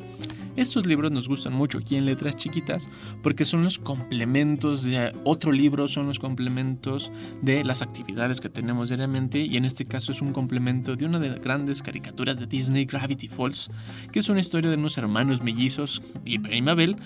Estos 0.56 0.86
libros 0.86 1.12
nos 1.12 1.28
gustan 1.28 1.52
mucho 1.52 1.78
aquí 1.78 1.96
en 1.96 2.06
Letras 2.06 2.34
Chiquitas 2.36 2.88
porque 3.22 3.44
son 3.44 3.62
los 3.62 3.78
complementos 3.78 4.84
de 4.84 5.12
otro 5.25 5.52
libro, 5.52 5.86
son 5.86 6.06
los 6.06 6.18
complementos 6.18 7.12
de 7.42 7.62
las 7.62 7.82
actividades 7.82 8.40
que 8.40 8.48
tenemos 8.48 8.88
diariamente 8.88 9.40
y 9.40 9.58
en 9.58 9.66
este 9.66 9.84
caso 9.84 10.12
es 10.12 10.22
un 10.22 10.32
complemento 10.32 10.96
de 10.96 11.04
una 11.04 11.18
de 11.18 11.28
las 11.28 11.40
grandes 11.40 11.82
caricaturas 11.82 12.38
de 12.38 12.46
Disney, 12.46 12.86
Gravity 12.86 13.28
Falls, 13.28 13.68
que 14.10 14.20
es 14.20 14.30
una 14.30 14.40
historia 14.40 14.70
de 14.70 14.76
unos 14.76 14.96
hermanos 14.96 15.42
mellizos, 15.42 16.02
y 16.25 16.38
Mabel, 16.62 16.96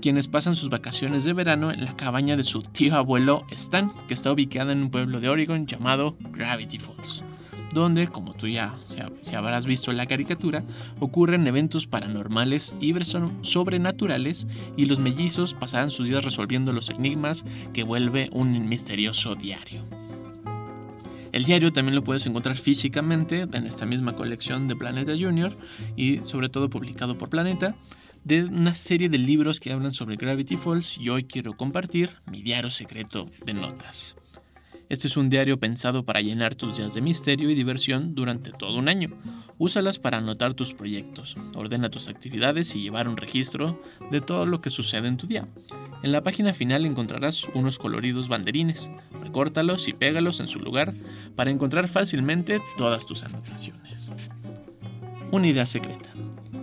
quienes 0.00 0.26
pasan 0.26 0.56
sus 0.56 0.68
vacaciones 0.68 1.22
de 1.22 1.32
verano 1.32 1.70
en 1.70 1.84
la 1.84 1.96
cabaña 1.96 2.36
de 2.36 2.44
su 2.44 2.62
tío 2.62 2.96
abuelo 2.96 3.46
Stan, 3.52 3.92
que 4.08 4.14
está 4.14 4.32
ubicada 4.32 4.72
en 4.72 4.82
un 4.82 4.90
pueblo 4.90 5.20
de 5.20 5.28
Oregon 5.28 5.66
llamado 5.66 6.16
Gravity 6.32 6.78
Falls 6.78 7.25
donde, 7.80 8.08
como 8.08 8.34
tú 8.34 8.48
ya 8.48 8.74
si 8.84 9.34
habrás 9.34 9.66
visto 9.66 9.90
en 9.90 9.96
la 9.96 10.06
caricatura, 10.06 10.64
ocurren 10.98 11.46
eventos 11.46 11.86
paranormales 11.86 12.74
y 12.80 12.94
sobrenaturales 13.42 14.46
y 14.76 14.86
los 14.86 14.98
mellizos 14.98 15.54
pasarán 15.54 15.90
sus 15.90 16.08
días 16.08 16.24
resolviendo 16.24 16.72
los 16.72 16.90
enigmas 16.90 17.44
que 17.72 17.84
vuelve 17.84 18.30
un 18.32 18.68
misterioso 18.68 19.34
diario. 19.34 19.84
El 21.32 21.44
diario 21.44 21.72
también 21.72 21.94
lo 21.94 22.02
puedes 22.02 22.24
encontrar 22.26 22.56
físicamente 22.56 23.42
en 23.42 23.66
esta 23.66 23.84
misma 23.84 24.14
colección 24.14 24.68
de 24.68 24.76
Planeta 24.76 25.12
Junior 25.12 25.54
y 25.94 26.20
sobre 26.22 26.48
todo 26.48 26.70
publicado 26.70 27.18
por 27.18 27.28
Planeta 27.28 27.76
de 28.24 28.44
una 28.44 28.74
serie 28.74 29.08
de 29.08 29.18
libros 29.18 29.60
que 29.60 29.72
hablan 29.72 29.92
sobre 29.92 30.16
Gravity 30.16 30.56
Falls 30.56 30.98
y 30.98 31.10
hoy 31.10 31.24
quiero 31.24 31.56
compartir 31.56 32.10
mi 32.30 32.42
diario 32.42 32.70
secreto 32.70 33.30
de 33.44 33.52
notas. 33.52 34.16
Este 34.88 35.08
es 35.08 35.16
un 35.16 35.30
diario 35.30 35.58
pensado 35.58 36.04
para 36.04 36.20
llenar 36.20 36.54
tus 36.54 36.76
días 36.76 36.94
de 36.94 37.00
misterio 37.00 37.50
y 37.50 37.56
diversión 37.56 38.14
durante 38.14 38.52
todo 38.52 38.78
un 38.78 38.88
año. 38.88 39.10
Úsalas 39.58 39.98
para 39.98 40.18
anotar 40.18 40.54
tus 40.54 40.74
proyectos, 40.74 41.36
ordena 41.54 41.90
tus 41.90 42.06
actividades 42.06 42.76
y 42.76 42.82
llevar 42.82 43.08
un 43.08 43.16
registro 43.16 43.80
de 44.12 44.20
todo 44.20 44.46
lo 44.46 44.58
que 44.58 44.70
sucede 44.70 45.08
en 45.08 45.16
tu 45.16 45.26
día. 45.26 45.48
En 46.04 46.12
la 46.12 46.22
página 46.22 46.54
final 46.54 46.86
encontrarás 46.86 47.44
unos 47.54 47.78
coloridos 47.78 48.28
banderines. 48.28 48.88
Recórtalos 49.22 49.88
y 49.88 49.92
pégalos 49.92 50.38
en 50.38 50.46
su 50.46 50.60
lugar 50.60 50.94
para 51.34 51.50
encontrar 51.50 51.88
fácilmente 51.88 52.60
todas 52.78 53.06
tus 53.06 53.24
anotaciones. 53.24 54.12
Una 55.32 55.48
idea 55.48 55.66
secreta. 55.66 56.10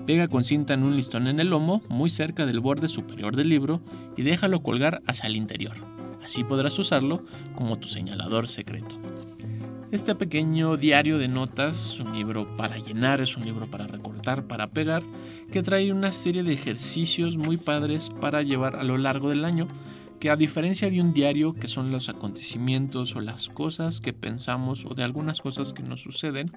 Pega 0.06 0.30
con 0.30 0.46
cinta 0.46 0.74
en 0.74 0.84
un 0.84 0.96
listón 0.96 1.28
en 1.28 1.42
el 1.42 1.50
lomo, 1.50 1.82
muy 1.90 2.10
cerca 2.10 2.46
del 2.46 2.62
borde 2.62 2.88
superior 2.88 3.36
del 3.36 3.50
libro, 3.50 3.82
y 4.16 4.22
déjalo 4.22 4.64
colgar 4.64 5.02
hacia 5.08 5.28
el 5.28 5.36
interior. 5.36 5.93
Así 6.24 6.44
podrás 6.44 6.78
usarlo 6.80 7.24
como 7.56 7.78
tu 7.78 7.88
señalador 7.88 8.48
secreto. 8.48 8.98
Este 9.94 10.16
pequeño 10.16 10.76
diario 10.76 11.20
de 11.20 11.28
notas 11.28 11.94
es 11.94 12.00
un 12.00 12.16
libro 12.16 12.58
para 12.58 12.80
llenar, 12.80 13.22
es 13.22 13.38
un 13.38 13.46
libro 13.46 13.70
para 13.70 13.86
recortar, 13.86 14.48
para 14.48 14.72
pegar, 14.72 15.04
que 15.52 15.62
trae 15.62 15.94
una 15.94 16.12
serie 16.14 16.42
de 16.42 16.54
ejercicios 16.54 17.38
muy 17.38 17.58
padres 17.58 18.10
para 18.10 18.42
llevar 18.42 18.76
a 18.76 18.84
lo 18.84 18.98
largo 18.98 19.30
del 19.30 19.46
año, 19.46 19.68
que 20.20 20.32
a 20.32 20.36
diferencia 20.36 20.90
de 20.90 21.00
un 21.00 21.14
diario 21.14 21.54
que 21.54 21.68
son 21.68 21.92
los 21.92 22.10
acontecimientos 22.10 23.16
o 23.16 23.22
las 23.22 23.50
cosas 23.50 24.02
que 24.02 24.14
pensamos 24.14 24.84
o 24.86 24.96
de 24.96 25.04
algunas 25.04 25.42
cosas 25.42 25.74
que 25.74 25.84
nos 25.84 26.02
suceden, 26.02 26.52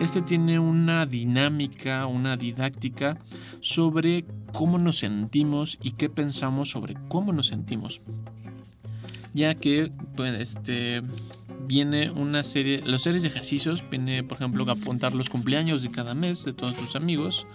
este 0.00 0.20
tiene 0.20 0.58
una 0.58 1.06
dinámica, 1.06 2.06
una 2.06 2.36
didáctica 2.36 3.18
sobre 3.60 4.24
cómo 4.52 4.78
nos 4.78 4.96
sentimos 4.96 5.78
y 5.82 5.92
qué 5.92 6.10
pensamos 6.10 6.70
sobre 6.70 6.96
cómo 7.08 7.32
nos 7.32 7.46
sentimos 7.46 8.00
ya 9.34 9.54
que 9.54 9.90
pues, 10.16 10.40
este, 10.40 11.02
viene 11.66 12.10
una 12.10 12.42
serie, 12.42 12.82
los 12.84 13.02
series 13.02 13.22
de 13.22 13.28
ejercicios, 13.28 13.82
viene 13.90 14.22
por 14.24 14.38
ejemplo 14.38 14.70
apuntar 14.70 15.14
los 15.14 15.28
cumpleaños 15.28 15.82
de 15.82 15.90
cada 15.90 16.14
mes 16.14 16.44
de 16.44 16.52
todos 16.52 16.74
tus 16.76 16.96
amigos, 16.96 17.46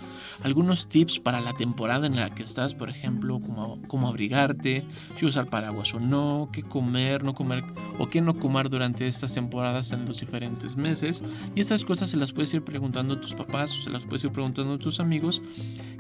algunos 0.43 0.87
tips 0.87 1.19
para 1.19 1.41
la 1.41 1.53
temporada 1.53 2.07
en 2.07 2.15
la 2.15 2.29
que 2.33 2.43
estás, 2.43 2.73
por 2.73 2.89
ejemplo, 2.89 3.39
cómo, 3.39 3.81
cómo 3.87 4.07
abrigarte, 4.07 4.85
si 5.17 5.25
usar 5.25 5.49
paraguas 5.49 5.93
o 5.93 5.99
no, 5.99 6.49
qué 6.51 6.63
comer, 6.63 7.23
no 7.23 7.33
comer 7.33 7.63
o 7.99 8.09
qué 8.09 8.21
no 8.21 8.35
comer 8.35 8.69
durante 8.69 9.07
estas 9.07 9.33
temporadas 9.33 9.91
en 9.91 10.05
los 10.05 10.19
diferentes 10.19 10.77
meses. 10.77 11.23
Y 11.55 11.61
estas 11.61 11.85
cosas 11.85 12.09
se 12.09 12.17
las 12.17 12.31
puedes 12.31 12.53
ir 12.53 12.63
preguntando 12.63 13.15
a 13.15 13.21
tus 13.21 13.33
papás, 13.33 13.71
se 13.83 13.89
las 13.89 14.03
puedes 14.03 14.23
ir 14.23 14.31
preguntando 14.31 14.73
a 14.73 14.79
tus 14.79 14.99
amigos, 14.99 15.41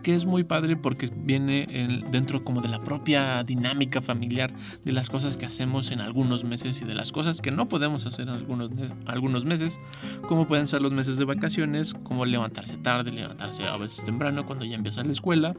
que 0.03 0.13
es 0.13 0.25
muy 0.25 0.43
padre 0.43 0.77
porque 0.77 1.09
viene 1.13 1.65
dentro 2.11 2.41
como 2.41 2.61
de 2.61 2.69
la 2.69 2.79
propia 2.79 3.43
dinámica 3.43 4.01
familiar 4.01 4.53
de 4.85 4.91
las 4.91 5.09
cosas 5.09 5.37
que 5.37 5.45
hacemos 5.45 5.91
en 5.91 6.01
algunos 6.01 6.43
meses 6.43 6.81
y 6.81 6.85
de 6.85 6.93
las 6.93 7.11
cosas 7.11 7.41
que 7.41 7.51
no 7.51 7.67
podemos 7.67 7.96
hacer 8.05 8.29
algunos, 8.29 8.69
algunos 9.05 9.45
meses, 9.45 9.79
como 10.27 10.47
pueden 10.47 10.67
ser 10.67 10.81
los 10.81 10.91
meses 10.91 11.17
de 11.17 11.25
vacaciones, 11.25 11.93
como 11.93 12.25
levantarse 12.25 12.77
tarde, 12.77 13.11
levantarse 13.11 13.65
a 13.65 13.77
veces 13.77 14.03
temprano 14.03 14.45
cuando 14.45 14.65
ya 14.65 14.75
empieza 14.75 15.03
la 15.03 15.11
escuela, 15.11 15.55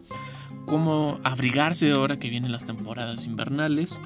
como 0.67 1.19
abrigarse 1.25 1.91
ahora 1.91 2.19
que 2.19 2.31
vienen 2.31 2.53
las 2.53 2.65
temporadas 2.65 3.27
invernales 3.27 3.99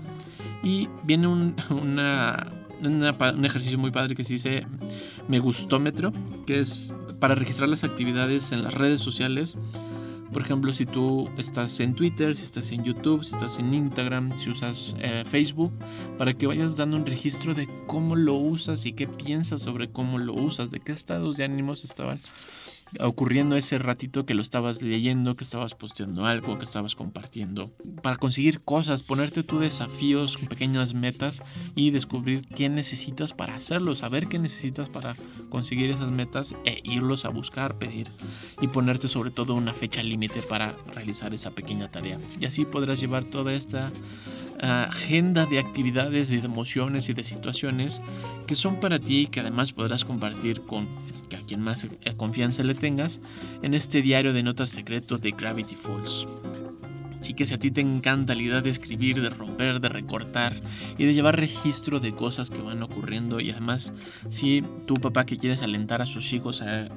y 0.63 0.89
viene 1.05 1.27
un, 1.27 1.57
una, 1.71 2.47
un 2.81 3.45
ejercicio 3.45 3.79
muy 3.79 3.91
padre 3.91 4.15
que 4.15 4.25
se 4.25 4.35
dice 4.35 4.67
me 5.29 5.39
gustómetro, 5.39 6.13
que 6.47 6.61
es 6.61 6.93
para 7.21 7.35
registrar 7.35 7.69
las 7.69 7.85
actividades 7.85 8.53
en 8.53 8.65
las 8.65 8.75
redes 8.75 9.01
sociales. 9.01 9.57
Por 10.33 10.43
ejemplo, 10.43 10.73
si 10.73 10.87
tú 10.87 11.29
estás 11.37 11.79
en 11.81 11.95
Twitter, 11.95 12.35
si 12.37 12.45
estás 12.45 12.73
en 12.73 12.85
YouTube, 12.85 13.23
si 13.23 13.35
estás 13.35 13.59
en 13.59 13.75
Instagram, 13.75 14.39
si 14.39 14.51
usas 14.51 14.95
eh, 14.99 15.25
Facebook, 15.27 15.73
para 16.17 16.33
que 16.33 16.47
vayas 16.47 16.77
dando 16.77 16.97
un 16.97 17.05
registro 17.05 17.55
de 17.55 17.69
cómo 17.87 18.17
lo 18.17 18.35
usas 18.35 18.87
y 18.87 18.93
qué 18.93 19.07
piensas 19.07 19.63
sobre 19.63 19.91
cómo 19.91 20.19
lo 20.19 20.33
usas, 20.33 20.71
de 20.71 20.81
qué 20.81 20.93
estados 20.93 21.37
de 21.37 21.45
ánimos 21.45 21.85
estaban 21.85 22.19
ocurriendo 23.01 23.57
ese 23.57 23.79
ratito 23.79 24.27
que 24.27 24.35
lo 24.35 24.43
estabas 24.43 24.83
leyendo, 24.83 25.35
que 25.37 25.45
estabas 25.45 25.75
posteando 25.75 26.27
algo, 26.27 26.59
que 26.59 26.65
estabas 26.65 26.95
compartiendo. 26.95 27.73
Para 28.03 28.17
conseguir 28.17 28.61
cosas, 28.61 29.03
ponerte 29.03 29.43
tú 29.43 29.59
desafíos, 29.59 30.37
pequeñas 30.49 30.95
metas 30.95 31.43
y 31.75 31.91
descubrir 31.91 32.47
qué 32.49 32.69
necesitas 32.69 33.33
para 33.33 33.57
hacerlo, 33.57 33.95
saber 33.95 34.29
qué 34.29 34.39
necesitas 34.39 34.89
para 34.89 35.17
conseguir 35.49 35.91
esas 35.91 36.11
metas 36.11 36.55
e 36.65 36.81
irlos 36.85 37.25
a 37.25 37.31
buscar, 37.31 37.79
pedir 37.79 38.09
y 38.61 38.69
ponerte 38.69 39.09
sobre 39.09 39.31
todo 39.31 39.55
una 39.55 39.75
fecha 39.75 40.03
límite 40.03 40.43
para 40.43 40.75
realizar 40.95 41.35
esa 41.35 41.51
pequeña 41.51 41.91
tarea. 41.91 42.19
Y 42.41 42.47
así 42.47 42.65
podrás 42.65 43.01
llevar 43.01 43.25
toda 43.25 43.53
esta 43.53 43.91
agenda 44.63 45.47
de 45.47 45.59
actividades 45.59 46.31
de 46.31 46.39
emociones 46.39 47.09
y 47.09 47.15
de 47.15 47.25
situaciones 47.25 48.01
que 48.47 48.55
son 48.55 48.81
para 48.81 48.99
ti 48.99 49.27
que 49.27 49.41
además 49.41 49.73
podrás 49.73 50.05
compartir 50.05 50.63
con 50.63 50.89
a 51.37 51.47
quien 51.47 51.61
más 51.61 51.85
eh, 51.85 52.15
confianza 52.17 52.63
le 52.63 52.75
tengas, 52.75 53.21
en 53.63 53.75
este 53.75 54.03
diario 54.03 54.33
de 54.33 54.43
notas 54.43 54.71
secreto 54.71 55.19
de 55.19 55.33
Gravity 55.33 55.75
Falls. 55.75 56.27
Así 57.21 57.35
que 57.35 57.47
si 57.47 57.55
a 57.55 57.59
ti 57.59 57.71
te 57.71 57.81
encanta 57.81 58.35
la 58.35 58.43
idea 58.43 58.61
de 58.63 58.71
escribir, 58.71 59.23
de 59.23 59.31
romper, 59.31 59.79
de 59.79 59.89
recortar 59.89 60.61
y 60.99 61.05
de 61.05 61.15
llevar 61.15 61.39
registro 61.39 62.01
de 62.01 62.13
cosas 62.13 62.51
que 62.51 62.61
van 62.61 62.83
ocurriendo 62.83 63.39
y 63.39 63.51
además 63.51 63.93
si 64.29 64.65
tu 64.89 64.95
papá 64.95 65.25
que 65.25 65.37
quieres 65.37 65.63
alentar 65.63 66.03
a 66.03 66.07
sus 66.07 66.33
hijos 66.33 66.63
a, 66.63 66.89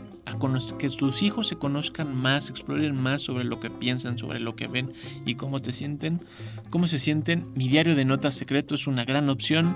que 0.77 0.89
sus 0.89 1.23
hijos 1.23 1.47
se 1.47 1.55
conozcan 1.55 2.15
más, 2.15 2.49
exploren 2.49 2.95
más 2.95 3.21
sobre 3.21 3.43
lo 3.43 3.59
que 3.59 3.69
piensan, 3.69 4.17
sobre 4.17 4.39
lo 4.39 4.55
que 4.55 4.67
ven 4.67 4.93
y 5.25 5.35
cómo 5.35 5.59
te 5.59 5.71
sienten, 5.71 6.19
cómo 6.69 6.87
se 6.87 6.99
sienten, 6.99 7.51
mi 7.55 7.67
diario 7.67 7.95
de 7.95 8.05
notas 8.05 8.35
secreto 8.35 8.75
es 8.75 8.87
una 8.87 9.05
gran 9.05 9.29
opción 9.29 9.75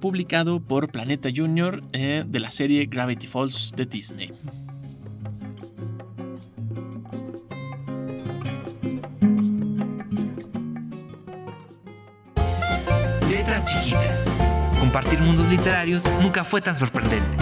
publicado 0.00 0.60
por 0.60 0.90
Planeta 0.90 1.28
Junior 1.34 1.80
eh, 1.92 2.24
de 2.26 2.40
la 2.40 2.50
serie 2.50 2.86
Gravity 2.86 3.26
Falls 3.26 3.72
de 3.76 3.86
Disney. 3.86 4.32
Letras 13.30 13.66
chiquitas. 13.66 14.34
Compartir 14.80 15.20
mundos 15.20 15.48
literarios 15.48 16.04
nunca 16.20 16.42
fue 16.42 16.60
tan 16.60 16.74
sorprendente. 16.74 17.41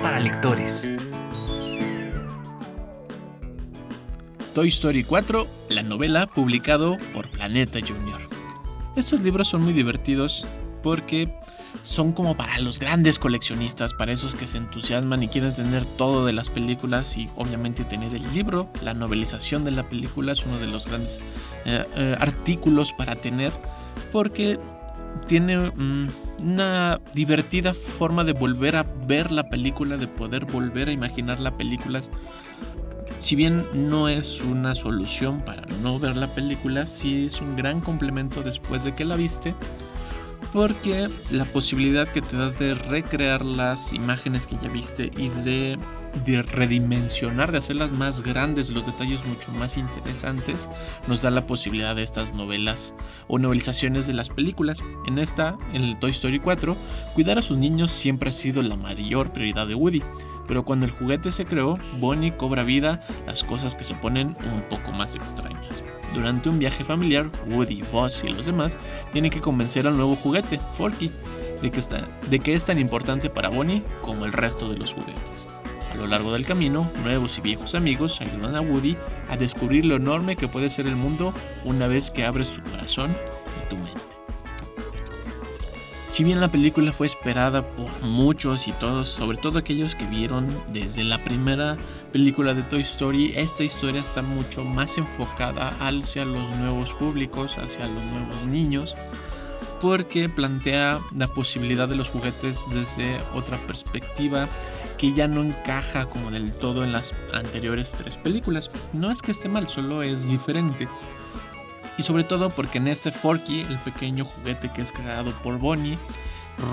Para 0.00 0.20
lectores. 0.20 0.92
Toy 4.54 4.68
Story 4.68 5.02
4, 5.02 5.48
la 5.70 5.82
novela 5.82 6.28
publicado 6.28 6.96
por 7.12 7.28
Planeta 7.28 7.80
Junior. 7.80 8.20
Estos 8.94 9.20
libros 9.22 9.48
son 9.48 9.62
muy 9.62 9.72
divertidos 9.72 10.46
porque 10.80 11.34
son 11.82 12.12
como 12.12 12.36
para 12.36 12.60
los 12.60 12.78
grandes 12.78 13.18
coleccionistas, 13.18 13.94
para 13.94 14.12
esos 14.12 14.36
que 14.36 14.46
se 14.46 14.58
entusiasman 14.58 15.24
y 15.24 15.28
quieren 15.28 15.52
tener 15.52 15.84
todo 15.84 16.24
de 16.24 16.34
las 16.34 16.50
películas 16.50 17.16
y 17.16 17.28
obviamente 17.34 17.82
tener 17.82 18.14
el 18.14 18.32
libro. 18.32 18.70
La 18.84 18.94
novelización 18.94 19.64
de 19.64 19.72
la 19.72 19.82
película 19.82 20.30
es 20.30 20.46
uno 20.46 20.60
de 20.60 20.68
los 20.68 20.86
grandes 20.86 21.18
eh, 21.64 21.84
eh, 21.96 22.14
artículos 22.20 22.92
para 22.92 23.16
tener 23.16 23.52
porque 24.12 24.60
tiene 25.26 25.70
mm, 25.70 26.08
una 26.42 27.00
divertida 27.14 27.74
forma 27.74 28.24
de 28.24 28.32
volver 28.32 28.76
a 28.76 28.82
ver 28.82 29.30
la 29.30 29.48
película, 29.48 29.96
de 29.96 30.06
poder 30.06 30.44
volver 30.44 30.88
a 30.88 30.92
imaginar 30.92 31.40
la 31.40 31.56
película. 31.56 32.00
Si 33.18 33.34
bien 33.34 33.66
no 33.74 34.08
es 34.08 34.40
una 34.40 34.74
solución 34.74 35.40
para 35.44 35.66
no 35.82 35.98
ver 35.98 36.16
la 36.16 36.32
película, 36.34 36.86
sí 36.86 37.26
es 37.26 37.40
un 37.40 37.56
gran 37.56 37.80
complemento 37.80 38.42
después 38.42 38.84
de 38.84 38.94
que 38.94 39.04
la 39.04 39.16
viste, 39.16 39.54
porque 40.52 41.08
la 41.30 41.44
posibilidad 41.44 42.08
que 42.08 42.22
te 42.22 42.36
da 42.36 42.50
de 42.50 42.74
recrear 42.74 43.44
las 43.44 43.92
imágenes 43.92 44.46
que 44.46 44.56
ya 44.62 44.68
viste 44.68 45.10
y 45.16 45.28
de, 45.28 45.78
redimensionar, 46.24 47.52
de 47.52 47.58
hacerlas 47.58 47.92
más 47.92 48.22
grandes, 48.22 48.70
los 48.70 48.86
detalles 48.86 49.24
mucho 49.24 49.52
más 49.52 49.76
interesantes, 49.76 50.68
nos 51.08 51.22
da 51.22 51.30
la 51.30 51.46
posibilidad 51.46 51.96
de 51.96 52.02
estas 52.02 52.34
novelas 52.34 52.94
o 53.26 53.38
novelizaciones 53.38 54.06
de 54.06 54.14
las 54.14 54.28
películas. 54.28 54.82
En 55.06 55.18
esta, 55.18 55.56
en 55.72 55.82
el 55.82 55.98
Toy 55.98 56.10
Story 56.10 56.38
4, 56.38 56.76
cuidar 57.14 57.38
a 57.38 57.42
sus 57.42 57.58
niños 57.58 57.92
siempre 57.92 58.30
ha 58.30 58.32
sido 58.32 58.62
la 58.62 58.76
mayor 58.76 59.32
prioridad 59.32 59.66
de 59.66 59.74
Woody 59.74 60.02
pero 60.48 60.64
cuando 60.64 60.86
el 60.86 60.92
juguete 60.92 61.30
se 61.30 61.44
creó, 61.44 61.78
Bonnie 61.98 62.32
cobra 62.32 62.64
vida, 62.64 63.06
las 63.26 63.44
cosas 63.44 63.74
que 63.74 63.84
se 63.84 63.94
ponen 63.94 64.28
un 64.54 64.62
poco 64.70 64.90
más 64.90 65.14
extrañas. 65.14 65.82
Durante 66.14 66.48
un 66.48 66.58
viaje 66.58 66.84
familiar, 66.84 67.30
Woody, 67.48 67.82
Buzz 67.92 68.24
y 68.24 68.30
los 68.30 68.46
demás 68.46 68.80
tienen 69.12 69.30
que 69.30 69.42
convencer 69.42 69.86
al 69.86 69.96
nuevo 69.96 70.16
juguete, 70.16 70.58
Forky, 70.76 71.10
de 71.60 71.70
que, 71.70 71.80
está, 71.80 72.08
de 72.30 72.38
que 72.40 72.54
es 72.54 72.64
tan 72.64 72.78
importante 72.78 73.28
para 73.28 73.50
Bonnie 73.50 73.82
como 74.00 74.24
el 74.24 74.32
resto 74.32 74.70
de 74.70 74.78
los 74.78 74.94
juguetes. 74.94 75.57
Lo 75.98 76.06
largo 76.06 76.32
del 76.32 76.46
camino, 76.46 76.90
nuevos 77.02 77.38
y 77.38 77.40
viejos 77.40 77.74
amigos 77.74 78.20
ayudan 78.20 78.54
a 78.54 78.60
Woody 78.60 78.96
a 79.28 79.36
descubrir 79.36 79.84
lo 79.84 79.96
enorme 79.96 80.36
que 80.36 80.46
puede 80.46 80.70
ser 80.70 80.86
el 80.86 80.94
mundo 80.94 81.34
una 81.64 81.88
vez 81.88 82.10
que 82.12 82.24
abres 82.24 82.50
tu 82.50 82.62
corazón 82.62 83.16
y 83.60 83.68
tu 83.68 83.76
mente. 83.76 84.00
Si 86.18 86.24
bien 86.24 86.40
la 86.40 86.50
película 86.50 86.92
fue 86.92 87.06
esperada 87.06 87.62
por 87.62 88.02
muchos 88.02 88.66
y 88.66 88.72
todos, 88.72 89.08
sobre 89.08 89.38
todo 89.38 89.58
aquellos 89.58 89.94
que 89.94 90.06
vieron 90.06 90.48
desde 90.72 91.04
la 91.04 91.18
primera 91.18 91.76
película 92.12 92.54
de 92.54 92.62
Toy 92.62 92.80
Story, 92.80 93.34
esta 93.36 93.62
historia 93.64 94.00
está 94.00 94.22
mucho 94.22 94.64
más 94.64 94.98
enfocada 94.98 95.68
hacia 95.80 96.24
los 96.24 96.56
nuevos 96.58 96.92
públicos, 96.94 97.56
hacia 97.58 97.86
los 97.86 98.04
nuevos 98.04 98.46
niños, 98.46 98.94
porque 99.80 100.28
plantea 100.28 100.98
la 101.16 101.28
posibilidad 101.28 101.88
de 101.88 101.96
los 101.96 102.10
juguetes 102.10 102.66
desde 102.72 103.20
otra 103.34 103.56
perspectiva 103.58 104.48
que 104.98 105.12
ya 105.12 105.28
no 105.28 105.42
encaja 105.42 106.06
como 106.06 106.30
del 106.30 106.52
todo 106.52 106.84
en 106.84 106.92
las 106.92 107.14
anteriores 107.32 107.94
tres 107.96 108.16
películas. 108.16 108.70
No 108.92 109.10
es 109.10 109.22
que 109.22 109.30
esté 109.30 109.48
mal, 109.48 109.68
solo 109.68 110.02
es 110.02 110.28
diferente. 110.28 110.88
Y 111.96 112.02
sobre 112.02 112.24
todo 112.24 112.50
porque 112.50 112.78
en 112.78 112.88
este 112.88 113.10
Forky, 113.10 113.60
el 113.60 113.78
pequeño 113.78 114.24
juguete 114.24 114.70
que 114.72 114.82
es 114.82 114.92
creado 114.92 115.32
por 115.42 115.58
Bonnie, 115.58 115.98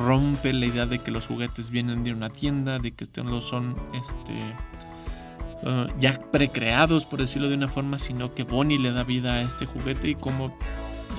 rompe 0.05 0.51
la 0.53 0.65
idea 0.65 0.85
de 0.85 0.99
que 0.99 1.11
los 1.11 1.27
juguetes 1.27 1.69
vienen 1.69 2.03
de 2.03 2.11
una 2.11 2.29
tienda, 2.29 2.79
de 2.79 2.91
que 2.91 3.07
no 3.23 3.41
son 3.41 3.75
este, 3.93 5.67
uh, 5.67 5.87
ya 5.99 6.19
precreados, 6.31 7.05
por 7.05 7.19
decirlo 7.19 7.49
de 7.49 7.55
una 7.55 7.67
forma, 7.67 7.99
sino 7.99 8.31
que 8.31 8.43
Bonnie 8.43 8.79
le 8.79 8.91
da 8.91 9.03
vida 9.03 9.35
a 9.35 9.41
este 9.41 9.65
juguete 9.65 10.09
y 10.09 10.15
como 10.15 10.55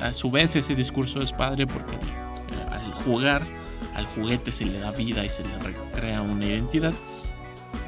a 0.02 0.12
su 0.12 0.30
vez 0.30 0.56
ese 0.56 0.74
discurso 0.74 1.22
es 1.22 1.32
padre 1.32 1.66
porque 1.66 1.94
eh, 1.94 2.66
al 2.70 2.92
jugar 2.94 3.46
al 3.94 4.06
juguete 4.06 4.52
se 4.52 4.64
le 4.64 4.78
da 4.78 4.90
vida 4.90 5.24
y 5.24 5.30
se 5.30 5.42
le 5.44 5.58
recrea 5.58 6.22
una 6.22 6.46
identidad. 6.46 6.94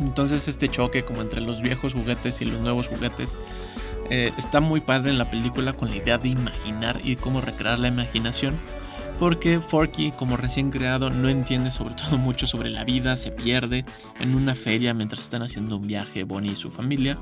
Entonces 0.00 0.48
este 0.48 0.68
choque 0.68 1.02
como 1.02 1.22
entre 1.22 1.40
los 1.40 1.60
viejos 1.60 1.94
juguetes 1.94 2.40
y 2.40 2.44
los 2.44 2.60
nuevos 2.60 2.88
juguetes 2.88 3.36
eh, 4.10 4.32
está 4.38 4.60
muy 4.60 4.80
padre 4.80 5.10
en 5.10 5.18
la 5.18 5.30
película 5.30 5.72
con 5.72 5.90
la 5.90 5.96
idea 5.96 6.18
de 6.18 6.28
imaginar 6.28 7.00
y 7.02 7.16
cómo 7.16 7.40
recrear 7.40 7.78
la 7.78 7.88
imaginación. 7.88 8.58
Porque 9.18 9.58
Forky, 9.58 10.12
como 10.12 10.36
recién 10.36 10.70
creado, 10.70 11.10
no 11.10 11.28
entiende 11.28 11.72
sobre 11.72 11.94
todo 11.94 12.18
mucho 12.18 12.46
sobre 12.46 12.70
la 12.70 12.84
vida, 12.84 13.16
se 13.16 13.30
pierde 13.30 13.84
en 14.20 14.34
una 14.34 14.54
feria 14.54 14.94
mientras 14.94 15.22
están 15.22 15.42
haciendo 15.42 15.76
un 15.76 15.86
viaje 15.86 16.24
Bonnie 16.24 16.52
y 16.52 16.56
su 16.56 16.70
familia. 16.70 17.18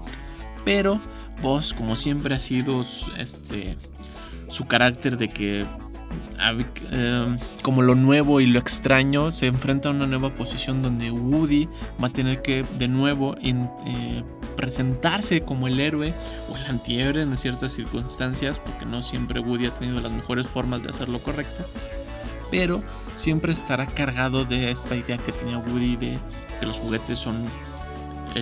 Pero 0.64 1.00
Buzz, 1.40 1.72
como 1.72 1.96
siempre 1.96 2.34
ha 2.34 2.40
sido 2.40 2.84
este, 3.16 3.76
su 4.50 4.64
carácter 4.64 5.16
de 5.16 5.28
que 5.28 5.64
Em, 6.38 7.38
como 7.62 7.82
lo 7.82 7.94
nuevo 7.94 8.40
y 8.40 8.46
lo 8.46 8.58
extraño, 8.58 9.32
se 9.32 9.46
enfrenta 9.46 9.88
a 9.88 9.92
una 9.92 10.06
nueva 10.06 10.30
posición 10.30 10.82
donde 10.82 11.10
Woody 11.10 11.68
va 12.02 12.08
a 12.08 12.12
tener 12.12 12.42
que 12.42 12.62
de 12.78 12.88
nuevo 12.88 13.34
eh, 13.42 14.22
presentarse 14.56 15.40
como 15.40 15.66
el 15.66 15.80
héroe 15.80 16.12
o 16.50 16.56
el 16.56 16.64
antihéroe 16.66 17.22
en 17.22 17.36
ciertas 17.36 17.72
circunstancias, 17.72 18.58
porque 18.58 18.84
no 18.84 19.00
siempre 19.00 19.40
Woody 19.40 19.66
ha 19.66 19.70
tenido 19.70 20.00
las 20.00 20.12
mejores 20.12 20.46
formas 20.46 20.82
de 20.82 20.90
hacer 20.90 21.08
lo 21.08 21.20
correcto, 21.20 21.64
pero 22.50 22.82
siempre 23.16 23.52
estará 23.52 23.86
cargado 23.86 24.44
de 24.44 24.70
esta 24.70 24.94
idea 24.94 25.16
que 25.18 25.32
tenía 25.32 25.58
Woody 25.58 25.96
de 25.96 26.18
que 26.60 26.66
los 26.66 26.80
juguetes 26.80 27.18
son 27.18 27.44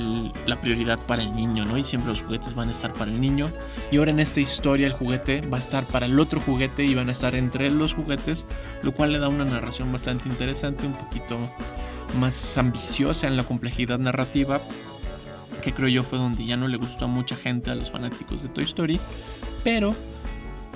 la 0.01 0.61
prioridad 0.61 0.99
para 1.07 1.23
el 1.23 1.35
niño, 1.35 1.65
¿no? 1.65 1.77
Y 1.79 1.85
siempre 1.85 2.11
los 2.11 2.23
juguetes 2.23 2.55
van 2.55 2.69
a 2.69 2.73
estar 2.73 2.93
para 2.93 3.11
el 3.11 3.21
niño. 3.21 3.51
Y 3.91 3.99
ahora 3.99 4.11
en 4.11 4.21
esta 4.21 4.41
historia 4.41 4.87
el 4.87 4.93
juguete 4.93 5.41
va 5.43 5.59
a 5.59 5.61
estar 5.61 5.85
para 5.85 6.07
el 6.07 6.19
otro 6.19 6.41
juguete 6.41 6.85
y 6.85 6.95
van 6.95 7.09
a 7.09 7.13
estar 7.13 7.35
entre 7.35 7.71
los 7.71 7.95
juguetes, 7.95 8.45
lo 8.83 8.93
cual 8.93 9.13
le 9.13 9.19
da 9.19 9.29
una 9.29 9.45
narración 9.45 9.93
bastante 9.93 10.29
interesante, 10.29 10.87
un 10.87 10.95
poquito 10.95 11.39
más 12.19 12.57
ambiciosa 12.59 13.27
en 13.27 13.37
la 13.37 13.45
complejidad 13.45 13.99
narrativa, 13.99 14.61
que 15.63 15.73
creo 15.73 15.89
yo 15.89 16.03
fue 16.03 16.19
donde 16.19 16.45
ya 16.45 16.57
no 16.57 16.69
le 16.69 16.77
gustó 16.77 17.07
a 17.07 17.09
mucha 17.09 17.37
gente, 17.37 17.71
a 17.71 17.75
los 17.75 17.91
fanáticos 17.91 18.43
de 18.43 18.49
Toy 18.49 18.65
Story, 18.65 19.01
pero 19.63 19.93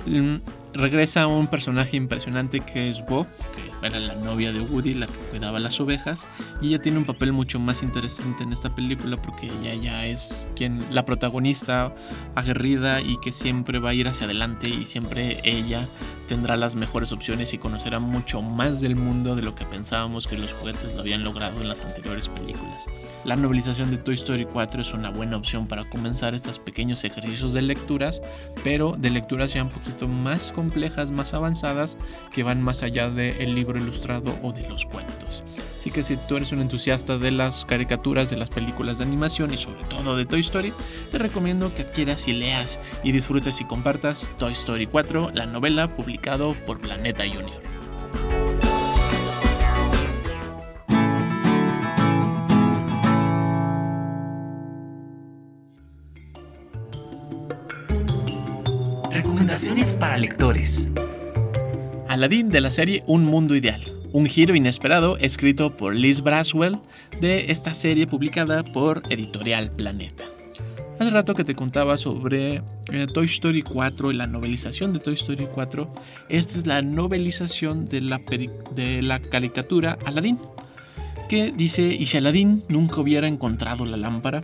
mm, 0.05 0.35
regresa 0.73 1.27
un 1.27 1.47
personaje 1.47 1.97
impresionante 1.97 2.59
que 2.59 2.89
es 2.89 3.03
Bo, 3.05 3.25
que 3.55 3.87
era 3.87 3.99
la 3.99 4.15
novia 4.15 4.51
de 4.51 4.59
Woody, 4.59 4.93
la 4.93 5.07
que 5.07 5.13
cuidaba 5.29 5.59
las 5.59 5.79
ovejas, 5.79 6.25
y 6.61 6.67
ella 6.67 6.81
tiene 6.81 6.97
un 6.97 7.05
papel 7.05 7.33
mucho 7.33 7.59
más 7.59 7.83
interesante 7.83 8.43
en 8.43 8.53
esta 8.53 8.73
película 8.73 9.21
porque 9.21 9.47
ella 9.47 9.73
ya 9.75 10.05
es 10.05 10.47
quien 10.55 10.79
la 10.91 11.05
protagonista 11.05 11.93
aguerrida 12.35 13.01
y 13.01 13.19
que 13.19 13.31
siempre 13.31 13.79
va 13.79 13.89
a 13.89 13.93
ir 13.93 14.07
hacia 14.07 14.25
adelante 14.25 14.69
y 14.69 14.85
siempre 14.85 15.37
ella 15.43 15.87
tendrá 16.27 16.55
las 16.57 16.75
mejores 16.75 17.11
opciones 17.11 17.53
y 17.53 17.57
conocerá 17.57 17.97
mucho 17.99 18.41
más 18.41 18.81
del 18.81 18.95
mundo 18.95 19.35
de 19.35 19.41
lo 19.41 19.55
que 19.55 19.65
pensábamos 19.65 20.27
que 20.27 20.37
los 20.37 20.53
juguetes 20.53 20.93
lo 20.93 21.01
habían 21.01 21.23
logrado 21.23 21.59
en 21.59 21.67
las 21.67 21.81
anteriores 21.81 22.27
películas. 22.27 22.85
La 23.25 23.35
novelización 23.35 23.89
de 23.89 23.97
Toy 23.97 24.13
Story 24.13 24.45
4 24.45 24.81
es 24.81 24.93
una 24.93 25.09
buena 25.09 25.37
opción 25.37 25.67
para 25.67 25.83
comenzar 25.89 26.35
estos 26.35 26.59
pequeños 26.59 27.03
ejercicios 27.03 27.53
de 27.53 27.63
lecturas, 27.63 28.21
pero 28.63 28.95
de 28.97 29.09
lecturas 29.09 29.53
ya 29.53 29.63
un 29.63 29.69
poquito 29.69 30.07
más 30.07 30.51
complejas, 30.59 31.09
más 31.09 31.33
avanzadas, 31.33 31.97
que 32.33 32.43
van 32.43 32.61
más 32.61 32.83
allá 32.83 33.09
del 33.09 33.55
libro 33.55 33.79
ilustrado 33.79 34.37
o 34.43 34.51
de 34.51 34.67
los 34.67 34.83
cuentos. 34.83 35.41
Así 35.79 35.89
que 35.89 36.03
si 36.03 36.17
tú 36.17 36.35
eres 36.35 36.51
un 36.51 36.59
entusiasta 36.59 37.17
de 37.17 37.31
las 37.31 37.63
caricaturas, 37.63 38.29
de 38.29 38.35
las 38.35 38.49
películas 38.49 38.97
de 38.97 39.05
animación 39.05 39.53
y 39.53 39.57
sobre 39.57 39.85
todo 39.85 40.17
de 40.17 40.25
Toy 40.25 40.41
Story, 40.41 40.73
te 41.13 41.17
recomiendo 41.17 41.73
que 41.73 41.83
adquieras 41.83 42.27
y 42.27 42.33
leas 42.33 42.77
y 43.05 43.13
disfrutes 43.13 43.61
y 43.61 43.63
compartas 43.63 44.29
Toy 44.37 44.51
Story 44.51 44.87
4, 44.87 45.31
la 45.33 45.45
novela 45.45 45.95
publicado 45.95 46.53
por 46.65 46.81
Planeta 46.81 47.23
Junior. 47.23 48.48
Recomendaciones 59.49 59.95
para 59.95 60.17
lectores. 60.19 60.91
Aladdin 62.07 62.49
de 62.49 62.61
la 62.61 62.69
serie 62.69 63.03
Un 63.07 63.25
Mundo 63.25 63.55
Ideal, 63.55 63.81
un 64.13 64.27
giro 64.27 64.53
inesperado 64.53 65.17
escrito 65.17 65.75
por 65.75 65.95
Liz 65.95 66.21
Braswell 66.21 66.77
de 67.19 67.49
esta 67.49 67.73
serie 67.73 68.05
publicada 68.05 68.63
por 68.63 69.01
Editorial 69.09 69.71
Planeta. 69.71 70.25
Hace 70.99 71.09
rato 71.09 71.33
que 71.33 71.43
te 71.43 71.55
contaba 71.55 71.97
sobre 71.97 72.61
eh, 72.91 73.07
Toy 73.11 73.25
Story 73.25 73.63
4 73.63 74.11
y 74.11 74.15
la 74.17 74.27
novelización 74.27 74.93
de 74.93 74.99
Toy 74.99 75.15
Story 75.15 75.47
4. 75.51 75.91
Esta 76.29 76.59
es 76.59 76.67
la 76.67 76.83
novelización 76.83 77.89
de 77.89 78.01
la, 78.01 78.21
de 78.75 79.01
la 79.01 79.19
caricatura 79.19 79.97
Aladdin, 80.05 80.37
que 81.27 81.51
dice, 81.51 81.87
y 81.87 82.05
si 82.05 82.17
Aladdin 82.17 82.65
nunca 82.67 83.01
hubiera 83.01 83.27
encontrado 83.27 83.83
la 83.87 83.97
lámpara, 83.97 84.43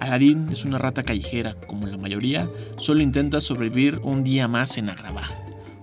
Aladdin 0.00 0.48
es 0.50 0.64
una 0.64 0.78
rata 0.78 1.02
callejera, 1.02 1.54
como 1.66 1.86
la 1.86 1.96
mayoría, 1.96 2.48
solo 2.78 3.02
intenta 3.02 3.40
sobrevivir 3.40 4.00
un 4.02 4.24
día 4.24 4.48
más 4.48 4.78
en 4.78 4.90
Agrabah, 4.90 5.28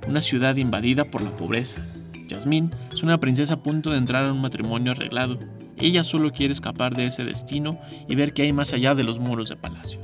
una 0.08 0.21
ciudad 0.21 0.56
invadida 0.56 1.06
por 1.06 1.21
la 1.21 1.36
pobreza, 1.36 1.82
Jasmine 2.30 2.69
es 2.93 3.04
una 3.04 3.19
princesa 3.19 3.56
a 3.56 3.63
punto 3.63 3.91
de 3.91 3.97
entrar 3.97 4.25
a 4.25 4.32
un 4.32 4.41
matrimonio 4.41 4.91
arreglado. 4.91 5.39
Ella 5.78 6.04
solo 6.04 6.32
quiere 6.32 6.54
escapar 6.54 6.95
de 6.95 7.08
ese 7.08 7.23
destino 7.23 7.78
y 8.08 8.15
ver 8.15 8.34
qué 8.34 8.43
hay 8.43 8.54
más 8.54 8.73
allá 8.73 8.95
de 8.95 9.04
los 9.04 9.19
muros 9.19 9.49
del 9.49 9.58
palacio. 9.58 9.99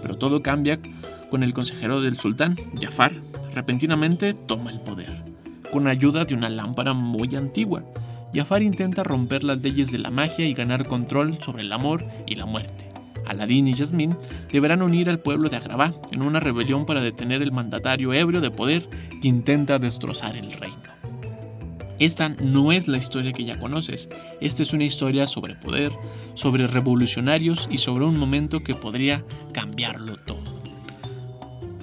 Pero 0.00 0.16
todo 0.16 0.42
cambia 0.42 0.80
con 1.30 1.42
el 1.42 1.54
consejero 1.54 2.00
del 2.00 2.18
sultán, 2.18 2.56
Jafar. 2.80 3.12
Repentinamente 3.54 4.34
toma 4.34 4.70
el 4.70 4.80
poder, 4.80 5.22
con 5.70 5.86
ayuda 5.86 6.24
de 6.24 6.34
una 6.34 6.48
lámpara 6.48 6.92
muy 6.92 7.34
antigua. 7.36 7.84
Jafar 8.34 8.62
intenta 8.62 9.04
romper 9.04 9.44
las 9.44 9.58
leyes 9.58 9.90
de 9.90 9.98
la 9.98 10.10
magia 10.10 10.46
y 10.46 10.54
ganar 10.54 10.86
control 10.86 11.38
sobre 11.40 11.62
el 11.62 11.72
amor 11.72 12.04
y 12.26 12.34
la 12.34 12.46
muerte. 12.46 12.81
Aladín 13.26 13.68
y 13.68 13.74
Jasmine 13.74 14.16
deberán 14.50 14.82
unir 14.82 15.08
al 15.08 15.20
pueblo 15.20 15.48
de 15.48 15.56
Agrabah 15.56 15.94
en 16.10 16.22
una 16.22 16.40
rebelión 16.40 16.86
para 16.86 17.02
detener 17.02 17.42
el 17.42 17.52
mandatario 17.52 18.12
ebrio 18.12 18.40
de 18.40 18.50
poder 18.50 18.88
que 19.20 19.28
intenta 19.28 19.78
destrozar 19.78 20.36
el 20.36 20.52
reino. 20.52 20.92
Esta 21.98 22.30
no 22.30 22.72
es 22.72 22.88
la 22.88 22.98
historia 22.98 23.32
que 23.32 23.44
ya 23.44 23.60
conoces, 23.60 24.08
esta 24.40 24.62
es 24.64 24.72
una 24.72 24.84
historia 24.84 25.28
sobre 25.28 25.54
poder, 25.54 25.92
sobre 26.34 26.66
revolucionarios 26.66 27.68
y 27.70 27.78
sobre 27.78 28.04
un 28.04 28.18
momento 28.18 28.60
que 28.60 28.74
podría 28.74 29.24
cambiarlo 29.52 30.16
todo. 30.16 30.41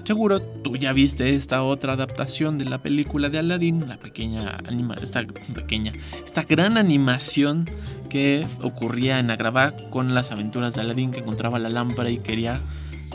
Seguro 0.10 0.41
tú 0.41 0.76
ya 0.76 0.91
viste 0.91 1.36
esta 1.36 1.62
otra 1.62 1.93
adaptación 1.93 2.58
de 2.58 2.65
la 2.65 2.80
película 2.80 3.30
de 3.30 3.38
Aladdin, 3.38 3.88
la 3.88 3.98
pequeña 3.98 4.58
anima, 4.67 4.95
esta 4.95 5.24
pequeña, 5.54 5.93
esta 6.26 6.41
gran 6.41 6.80
animación 6.80 7.69
que 8.10 8.48
ocurría 8.63 9.19
en 9.19 9.30
Agrabah 9.30 9.76
con 9.91 10.15
las 10.15 10.32
aventuras 10.32 10.74
de 10.74 10.82
Aladdin 10.82 11.12
que 11.12 11.19
encontraba 11.19 11.60
la 11.60 11.69
lámpara 11.69 12.10
y 12.10 12.17
quería 12.17 12.60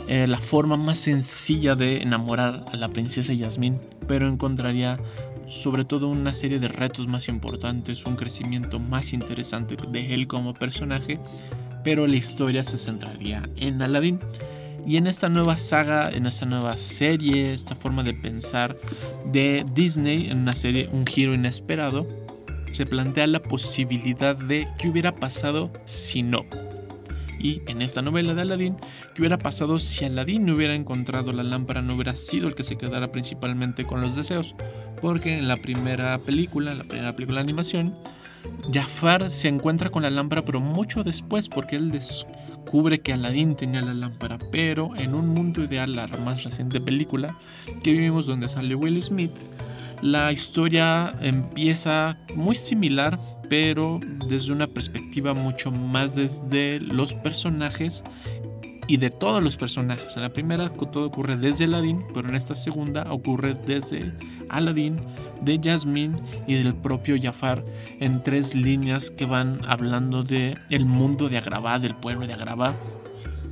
eh, 0.07 0.25
la 0.25 0.37
forma 0.37 0.77
más 0.77 0.97
sencilla 0.97 1.75
de 1.75 2.01
enamorar 2.01 2.63
a 2.71 2.77
la 2.77 2.87
princesa 2.87 3.33
Yasmín, 3.33 3.77
pero 4.07 4.29
encontraría 4.29 4.97
sobre 5.47 5.83
todo 5.83 6.07
una 6.07 6.31
serie 6.31 6.59
de 6.59 6.69
retos 6.69 7.09
más 7.09 7.27
importantes, 7.27 8.05
un 8.05 8.15
crecimiento 8.15 8.79
más 8.79 9.11
interesante 9.11 9.75
de 9.91 10.13
él 10.13 10.27
como 10.27 10.53
personaje, 10.53 11.19
pero 11.83 12.07
la 12.07 12.15
historia 12.15 12.63
se 12.63 12.77
centraría 12.77 13.49
en 13.57 13.81
Aladdin. 13.81 14.21
Y 14.85 14.97
en 14.97 15.07
esta 15.07 15.29
nueva 15.29 15.57
saga, 15.57 16.09
en 16.11 16.27
esta 16.27 16.45
nueva 16.45 16.77
serie, 16.77 17.53
esta 17.53 17.75
forma 17.75 18.03
de 18.03 18.13
pensar 18.13 18.77
de 19.31 19.65
Disney, 19.73 20.29
en 20.29 20.39
una 20.39 20.55
serie 20.55 20.89
Un 20.91 21.07
giro 21.07 21.33
inesperado, 21.33 22.07
se 22.71 22.85
plantea 22.85 23.25
la 23.25 23.41
posibilidad 23.41 24.35
de 24.35 24.67
qué 24.77 24.89
hubiera 24.89 25.15
pasado 25.15 25.71
si 25.85 26.21
no. 26.21 26.45
Y 27.39 27.61
en 27.67 27.81
esta 27.81 28.01
novela 28.01 28.33
de 28.33 28.41
Aladdin, 28.41 28.75
¿qué 29.13 29.21
hubiera 29.21 29.37
pasado 29.37 29.79
si 29.79 30.05
Aladdin 30.05 30.45
no 30.45 30.53
hubiera 30.53 30.75
encontrado 30.75 31.31
la 31.31 31.43
lámpara, 31.43 31.81
no 31.81 31.95
hubiera 31.95 32.15
sido 32.15 32.47
el 32.47 32.55
que 32.55 32.63
se 32.63 32.77
quedara 32.77 33.11
principalmente 33.11 33.85
con 33.85 34.01
los 34.01 34.15
deseos? 34.15 34.55
Porque 35.01 35.37
en 35.37 35.47
la 35.47 35.57
primera 35.57 36.17
película, 36.19 36.71
en 36.71 36.79
la 36.79 36.83
primera 36.83 37.13
película 37.13 37.39
de 37.39 37.43
animación, 37.43 37.95
Jafar 38.73 39.29
se 39.29 39.47
encuentra 39.47 39.89
con 39.89 40.03
la 40.03 40.09
lámpara, 40.09 40.43
pero 40.43 40.59
mucho 40.59 41.03
después, 41.03 41.49
porque 41.49 41.75
él 41.75 41.91
descubre 42.65 42.99
que 42.99 43.13
Aladdin 43.13 43.55
tenía 43.55 43.81
la 43.81 43.93
lámpara. 43.93 44.39
Pero 44.51 44.89
en 44.95 45.13
un 45.13 45.29
mundo 45.29 45.63
ideal, 45.63 45.95
la 45.95 46.07
más 46.07 46.43
reciente 46.43 46.81
película 46.81 47.35
que 47.83 47.91
vivimos, 47.91 48.25
donde 48.25 48.49
sale 48.49 48.73
Will 48.73 49.01
Smith, 49.03 49.37
la 50.01 50.31
historia 50.31 51.15
empieza 51.21 52.17
muy 52.35 52.55
similar, 52.55 53.19
pero 53.49 53.99
desde 54.27 54.51
una 54.51 54.65
perspectiva 54.65 55.35
mucho 55.35 55.71
más 55.71 56.15
desde 56.15 56.79
los 56.79 57.13
personajes 57.13 58.03
y 58.87 58.97
de 58.97 59.09
todos 59.09 59.43
los 59.43 59.57
personajes. 59.57 60.15
En 60.15 60.23
la 60.23 60.29
primera 60.29 60.69
todo 60.69 61.07
ocurre 61.07 61.37
desde 61.37 61.65
Aladdin, 61.65 62.03
pero 62.13 62.29
en 62.29 62.35
esta 62.35 62.55
segunda 62.55 63.05
ocurre 63.09 63.55
desde 63.65 64.13
Aladdin, 64.49 64.97
de 65.41 65.59
Jasmine 65.61 66.17
y 66.47 66.55
del 66.55 66.73
propio 66.73 67.15
Jafar 67.21 67.63
en 67.99 68.23
tres 68.23 68.55
líneas 68.55 69.09
que 69.09 69.25
van 69.25 69.59
hablando 69.67 70.23
de 70.23 70.57
el 70.69 70.85
mundo 70.85 71.29
de 71.29 71.37
Agrabah, 71.37 71.79
del 71.79 71.95
pueblo 71.95 72.25
de 72.25 72.33
Agrabah 72.33 72.75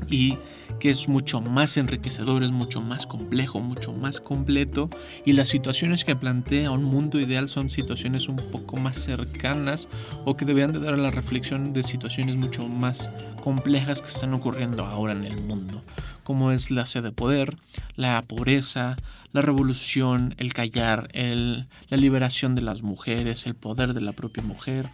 y 0.10 0.38
que 0.80 0.90
es 0.90 1.08
mucho 1.08 1.42
más 1.42 1.78
enriquecedor, 1.78 2.44
es 2.44 2.52
mucho 2.52 2.82
más 2.82 3.08
complejo, 3.08 3.60
mucho 3.60 3.94
más 3.94 4.20
completo. 4.20 4.90
Y 5.26 5.34
las 5.34 5.50
situaciones 5.50 6.04
que 6.04 6.16
plantea 6.16 6.72
un 6.72 6.84
mundo 6.84 7.20
ideal 7.20 7.50
son 7.50 7.70
situaciones 7.70 8.28
un 8.28 8.38
poco 8.38 8.78
más 8.78 8.98
cercanas 8.98 9.88
o 10.26 10.36
que 10.36 10.46
deberían 10.46 10.74
de 10.74 10.80
dar 10.80 10.94
a 10.96 10.98
la 10.98 11.12
reflexión 11.12 11.74
de 11.74 11.84
situaciones 11.84 12.36
mucho 12.36 12.68
más 12.68 13.10
complejas 13.42 14.02
que 14.02 14.08
están 14.08 14.34
ocurriendo 14.34 14.86
ahora 14.86 15.14
en 15.14 15.26
el 15.26 15.42
mundo, 15.42 15.82
como 16.24 16.52
es 16.52 16.72
la 16.72 16.86
sed 16.86 17.04
de 17.04 17.12
poder, 17.12 17.58
la 17.96 18.22
pobreza, 18.22 18.98
la 19.34 19.42
revolución, 19.42 20.36
el 20.38 20.54
callar, 20.54 21.10
el, 21.14 21.68
la 21.90 21.98
liberación 21.98 22.56
de 22.56 22.62
las 22.62 22.84
mujeres, 22.84 23.46
el 23.46 23.56
poder 23.56 23.94
de 23.94 24.02
la 24.02 24.14
propia 24.14 24.44
mujer 24.44 24.90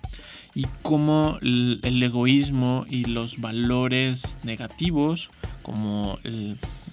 y 0.56 0.66
cómo 0.82 1.38
el, 1.42 2.04
egoísmo 2.04 2.86
y 2.90 3.06
los 3.06 3.40
valores 3.40 4.38
negativos 4.44 5.30
como 5.62 6.20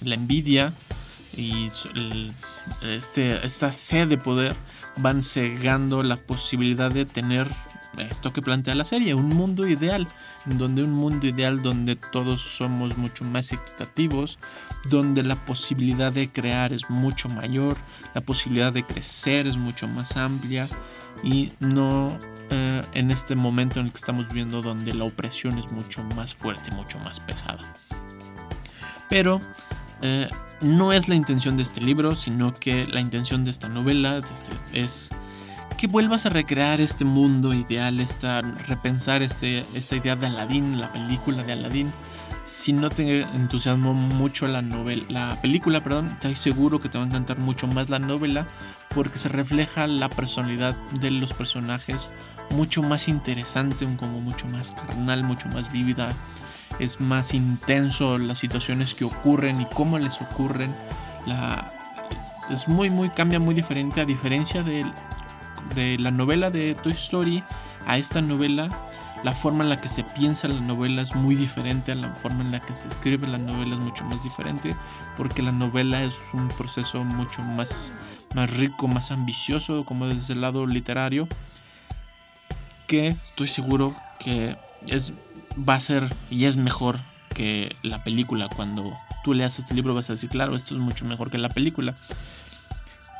la 0.02 0.14
envidia 0.14 0.72
y 1.36 1.68
este, 2.82 3.44
esta 3.44 3.72
sed 3.72 4.08
de 4.08 4.18
poder 4.18 4.54
van 4.98 5.22
cegando 5.22 6.02
la 6.02 6.16
posibilidad 6.16 6.90
de 6.90 7.04
tener 7.04 7.48
esto 7.98 8.32
que 8.32 8.42
plantea 8.42 8.74
la 8.74 8.84
serie, 8.84 9.14
un 9.14 9.28
mundo 9.28 9.66
ideal, 9.66 10.06
donde 10.44 10.82
un 10.82 10.92
mundo 10.92 11.26
ideal 11.26 11.62
donde 11.62 11.96
todos 11.96 12.40
somos 12.40 12.96
mucho 12.96 13.24
más 13.24 13.52
equitativos, 13.52 14.38
donde 14.88 15.22
la 15.22 15.36
posibilidad 15.36 16.12
de 16.12 16.28
crear 16.28 16.72
es 16.72 16.90
mucho 16.90 17.28
mayor, 17.28 17.76
la 18.14 18.20
posibilidad 18.20 18.72
de 18.72 18.84
crecer 18.84 19.46
es 19.46 19.56
mucho 19.56 19.88
más 19.88 20.16
amplia 20.16 20.68
y 21.22 21.52
no 21.60 22.16
eh, 22.50 22.82
en 22.92 23.10
este 23.10 23.34
momento 23.34 23.80
en 23.80 23.86
el 23.86 23.92
que 23.92 23.98
estamos 23.98 24.28
viviendo 24.28 24.62
donde 24.62 24.92
la 24.92 25.04
opresión 25.04 25.58
es 25.58 25.70
mucho 25.72 26.02
más 26.14 26.34
fuerte, 26.34 26.70
mucho 26.72 26.98
más 27.00 27.20
pesada. 27.20 27.74
Pero 29.08 29.40
eh, 30.02 30.28
no 30.60 30.92
es 30.92 31.08
la 31.08 31.14
intención 31.14 31.56
de 31.56 31.62
este 31.62 31.80
libro, 31.80 32.14
sino 32.16 32.54
que 32.54 32.86
la 32.86 33.00
intención 33.00 33.44
de 33.44 33.50
esta 33.50 33.68
novela 33.68 34.18
este, 34.18 34.80
es 34.80 35.10
que 35.76 35.86
vuelvas 35.86 36.26
a 36.26 36.30
recrear 36.30 36.80
este 36.80 37.04
mundo 37.04 37.52
ideal, 37.54 38.00
esta, 38.00 38.40
repensar 38.40 39.22
este, 39.22 39.64
esta 39.74 39.96
idea 39.96 40.16
de 40.16 40.26
Aladdin, 40.26 40.80
la 40.80 40.92
película 40.92 41.42
de 41.42 41.52
Aladdin. 41.52 41.92
Si 42.46 42.72
no 42.72 42.90
te 42.90 43.22
entusiasmó 43.22 43.92
mucho 43.92 44.46
la 44.46 44.62
novela, 44.62 45.04
la 45.08 45.40
película, 45.40 45.80
perdón, 45.80 46.06
estoy 46.06 46.36
seguro 46.36 46.80
que 46.80 46.88
te 46.88 46.96
va 46.96 47.04
a 47.04 47.06
encantar 47.06 47.38
mucho 47.38 47.66
más 47.66 47.90
la 47.90 47.98
novela 47.98 48.46
porque 48.94 49.18
se 49.18 49.28
refleja 49.28 49.86
la 49.86 50.08
personalidad 50.08 50.74
de 50.92 51.10
los 51.10 51.32
personajes 51.32 52.08
mucho 52.50 52.82
más 52.82 53.08
interesante, 53.08 53.86
como 53.96 54.20
mucho 54.20 54.46
más 54.48 54.72
carnal, 54.72 55.24
mucho 55.24 55.48
más 55.48 55.70
vívida. 55.72 56.08
Es 56.78 57.00
más 57.00 57.34
intenso 57.34 58.18
las 58.18 58.38
situaciones 58.38 58.94
que 58.94 59.04
ocurren 59.04 59.60
y 59.60 59.66
cómo 59.66 59.98
les 59.98 60.20
ocurren. 60.20 60.72
La, 61.26 61.70
es 62.50 62.68
muy, 62.68 62.90
muy, 62.90 63.10
cambia 63.10 63.40
muy 63.40 63.54
diferente 63.54 64.00
a 64.00 64.04
diferencia 64.04 64.62
de, 64.62 64.84
de 65.74 65.98
la 65.98 66.10
novela 66.10 66.50
de 66.50 66.74
Toy 66.74 66.92
Story 66.92 67.42
a 67.86 67.98
esta 67.98 68.22
novela. 68.22 68.68
La 69.24 69.32
forma 69.32 69.64
en 69.64 69.70
la 69.70 69.80
que 69.80 69.88
se 69.88 70.04
piensa 70.04 70.46
la 70.46 70.60
novela 70.60 71.02
es 71.02 71.14
muy 71.14 71.34
diferente 71.34 71.92
a 71.92 71.94
la 71.94 72.14
forma 72.14 72.42
en 72.42 72.52
la 72.52 72.60
que 72.60 72.74
se 72.74 72.86
escribe 72.86 73.26
la 73.26 73.38
novela 73.38 73.74
es 73.74 73.80
mucho 73.80 74.04
más 74.04 74.22
diferente 74.22 74.76
porque 75.16 75.42
la 75.42 75.52
novela 75.52 76.02
es 76.02 76.14
un 76.34 76.48
proceso 76.48 77.02
mucho 77.02 77.42
más, 77.42 77.94
más 78.34 78.50
rico, 78.50 78.88
más 78.88 79.10
ambicioso 79.10 79.84
como 79.84 80.06
desde 80.06 80.34
el 80.34 80.42
lado 80.42 80.66
literario 80.66 81.26
que 82.86 83.08
estoy 83.08 83.48
seguro 83.48 83.96
que 84.20 84.56
es, 84.86 85.12
va 85.68 85.74
a 85.74 85.80
ser 85.80 86.14
y 86.30 86.44
es 86.44 86.56
mejor 86.56 87.00
que 87.34 87.74
la 87.82 88.02
película. 88.02 88.48
Cuando 88.48 88.92
tú 89.24 89.34
leas 89.34 89.58
este 89.58 89.74
libro 89.74 89.94
vas 89.94 90.08
a 90.10 90.14
decir, 90.14 90.30
claro, 90.30 90.56
esto 90.56 90.74
es 90.74 90.80
mucho 90.80 91.04
mejor 91.04 91.30
que 91.30 91.38
la 91.38 91.48
película. 91.48 91.94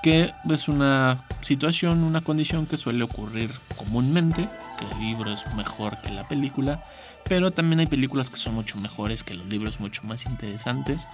Que 0.02 0.32
es 0.48 0.68
una 0.68 1.18
situación, 1.40 2.02
una 2.02 2.20
condición 2.20 2.66
que 2.66 2.76
suele 2.76 3.02
ocurrir 3.02 3.50
comúnmente, 3.76 4.48
que 4.78 4.84
el 4.84 5.00
libro 5.00 5.32
es 5.32 5.44
mejor 5.54 6.00
que 6.02 6.10
la 6.10 6.26
película, 6.28 6.82
pero 7.28 7.50
también 7.50 7.80
hay 7.80 7.86
películas 7.86 8.30
que 8.30 8.36
son 8.36 8.54
mucho 8.54 8.78
mejores 8.78 9.24
que 9.24 9.34
los 9.34 9.46
libros, 9.46 9.80
mucho 9.80 10.02
más 10.04 10.26
interesantes 10.26 11.06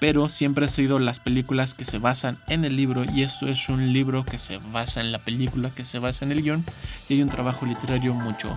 pero 0.00 0.28
siempre 0.28 0.66
han 0.66 0.70
sido 0.70 0.98
las 0.98 1.20
películas 1.20 1.74
que 1.74 1.84
se 1.84 1.98
basan 1.98 2.38
en 2.48 2.64
el 2.64 2.76
libro 2.76 3.04
y 3.04 3.22
esto 3.22 3.48
es 3.48 3.68
un 3.68 3.92
libro 3.92 4.24
que 4.24 4.38
se 4.38 4.58
basa 4.58 5.00
en 5.00 5.12
la 5.12 5.18
película, 5.18 5.70
que 5.70 5.84
se 5.84 5.98
basa 5.98 6.24
en 6.24 6.32
el 6.32 6.42
guion 6.42 6.64
y 7.08 7.14
hay 7.14 7.22
un 7.22 7.28
trabajo 7.28 7.66
literario 7.66 8.14
mucho 8.14 8.56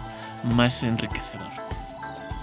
más 0.55 0.83
enriquecedor. 0.83 1.80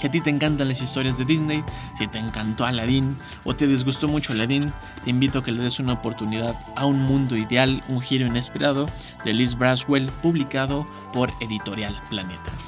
Si 0.01 0.07
a 0.07 0.11
ti 0.11 0.21
te 0.21 0.31
encantan 0.31 0.69
las 0.69 0.81
historias 0.81 1.19
de 1.19 1.25
Disney, 1.25 1.65
si 1.97 2.07
te 2.07 2.19
encantó 2.19 2.65
Aladdin 2.65 3.17
o 3.45 3.55
te 3.55 3.67
disgustó 3.67 4.07
mucho 4.09 4.33
Aladdin, 4.33 4.73
te 5.05 5.11
invito 5.11 5.41
a 5.41 5.45
que 5.45 5.53
le 5.53 5.63
des 5.63 5.81
una 5.81 5.95
oportunidad 5.95 6.55
a 6.77 6.87
Un 6.87 7.01
Mundo 7.03 7.37
Ideal, 7.37 7.83
un 7.89 8.01
giro 8.01 8.27
inesperado 8.27 8.87
de 9.25 9.33
Liz 9.33 9.57
Braswell, 9.57 10.07
publicado 10.23 10.85
por 11.13 11.31
Editorial 11.41 12.01
Planeta. 12.09 12.68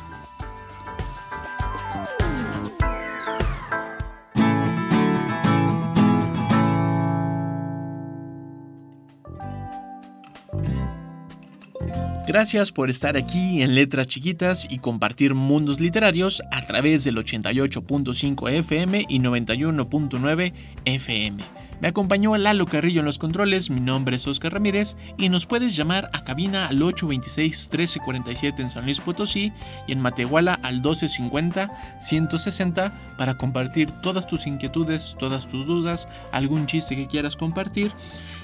Gracias 12.32 12.70
por 12.70 12.90
estar 12.90 13.16
aquí 13.16 13.60
en 13.60 13.74
Letras 13.74 14.06
Chiquitas 14.06 14.68
y 14.70 14.78
compartir 14.78 15.34
mundos 15.34 15.80
literarios 15.80 16.44
a 16.52 16.64
través 16.64 17.02
del 17.02 17.16
88.5 17.16 18.52
FM 18.52 19.06
y 19.08 19.18
91.9 19.18 20.52
FM. 20.84 21.42
Me 21.80 21.88
acompañó 21.88 22.36
Lalo 22.36 22.66
Carrillo 22.66 23.00
en 23.00 23.06
los 23.06 23.18
controles, 23.18 23.68
mi 23.68 23.80
nombre 23.80 24.14
es 24.14 24.28
Oscar 24.28 24.52
Ramírez 24.52 24.94
y 25.18 25.28
nos 25.28 25.46
puedes 25.46 25.74
llamar 25.74 26.08
a 26.12 26.22
cabina 26.22 26.68
al 26.68 26.80
826-1347 26.80 28.60
en 28.60 28.70
San 28.70 28.84
Luis 28.84 29.00
Potosí 29.00 29.52
y 29.88 29.92
en 29.92 30.00
Matehuala 30.00 30.54
al 30.62 30.82
1250-160 30.82 32.92
para 33.16 33.36
compartir 33.38 33.90
todas 34.02 34.28
tus 34.28 34.46
inquietudes, 34.46 35.16
todas 35.18 35.48
tus 35.48 35.66
dudas, 35.66 36.06
algún 36.30 36.66
chiste 36.66 36.94
que 36.94 37.08
quieras 37.08 37.34
compartir 37.34 37.90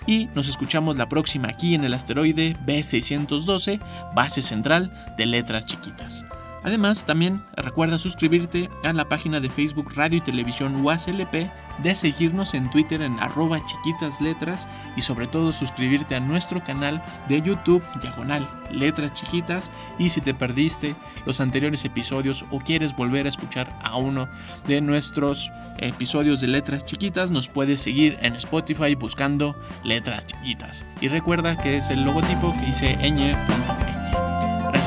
y 0.07 0.29
nos 0.35 0.49
escuchamos 0.49 0.97
la 0.97 1.09
próxima 1.09 1.49
aquí 1.49 1.75
en 1.75 1.85
el 1.85 1.95
asteroide 1.95 2.57
B612, 2.65 3.81
base 4.15 4.43
central 4.43 4.93
de 5.17 5.27
letras 5.27 5.67
chiquitas. 5.67 6.25
Además, 6.67 7.07
también 7.07 7.45
recuerda 7.57 7.97
suscribirte 7.97 8.69
a 8.83 8.93
la 8.93 9.09
página 9.09 9.39
de 9.39 9.49
Facebook 9.49 9.93
Radio 9.95 10.19
y 10.19 10.21
Televisión 10.21 10.85
UASLP, 10.85 11.49
de 11.79 11.95
seguirnos 11.95 12.55
en 12.55 12.69
Twitter 12.71 13.03
en 13.03 13.21
arroba 13.21 13.65
chiquitas 13.65 14.21
letras 14.21 14.67
y 14.97 15.03
sobre 15.03 15.29
todo 15.29 15.53
suscribirte 15.53 16.17
a 16.17 16.21
nuestro 16.21 16.65
canal 16.65 17.05
de 17.29 17.41
YouTube 17.41 17.85
diagonal 18.03 18.49
letras 18.73 19.15
chiquitas 19.15 19.71
y 19.97 20.09
si 20.09 20.21
te 20.21 20.35
perdiste 20.35 20.97
los 21.25 21.41
anteriores 21.41 21.85
episodios 21.85 22.45
o 22.51 22.59
quieres 22.59 22.97
volver 22.97 23.27
a 23.27 23.29
escuchar 23.29 23.79
a 23.81 23.97
uno 23.97 24.29
de 24.67 24.81
nuestros 24.81 25.53
episodios 25.79 26.41
de 26.41 26.49
letras 26.49 26.85
chiquitas 26.85 27.31
nos 27.31 27.47
puedes 27.47 27.81
seguir 27.81 28.19
en 28.23 28.35
Spotify 28.35 28.97
buscando 28.97 29.55
letras 29.85 30.27
chiquitas 30.27 30.85
y 31.01 31.07
recuerda 31.07 31.57
que 31.57 31.77
es 31.77 31.91
el 31.91 32.03
logotipo 32.03 32.53
que 32.55 32.67
dice 32.67 32.97
ñ.ñ. 32.97 33.86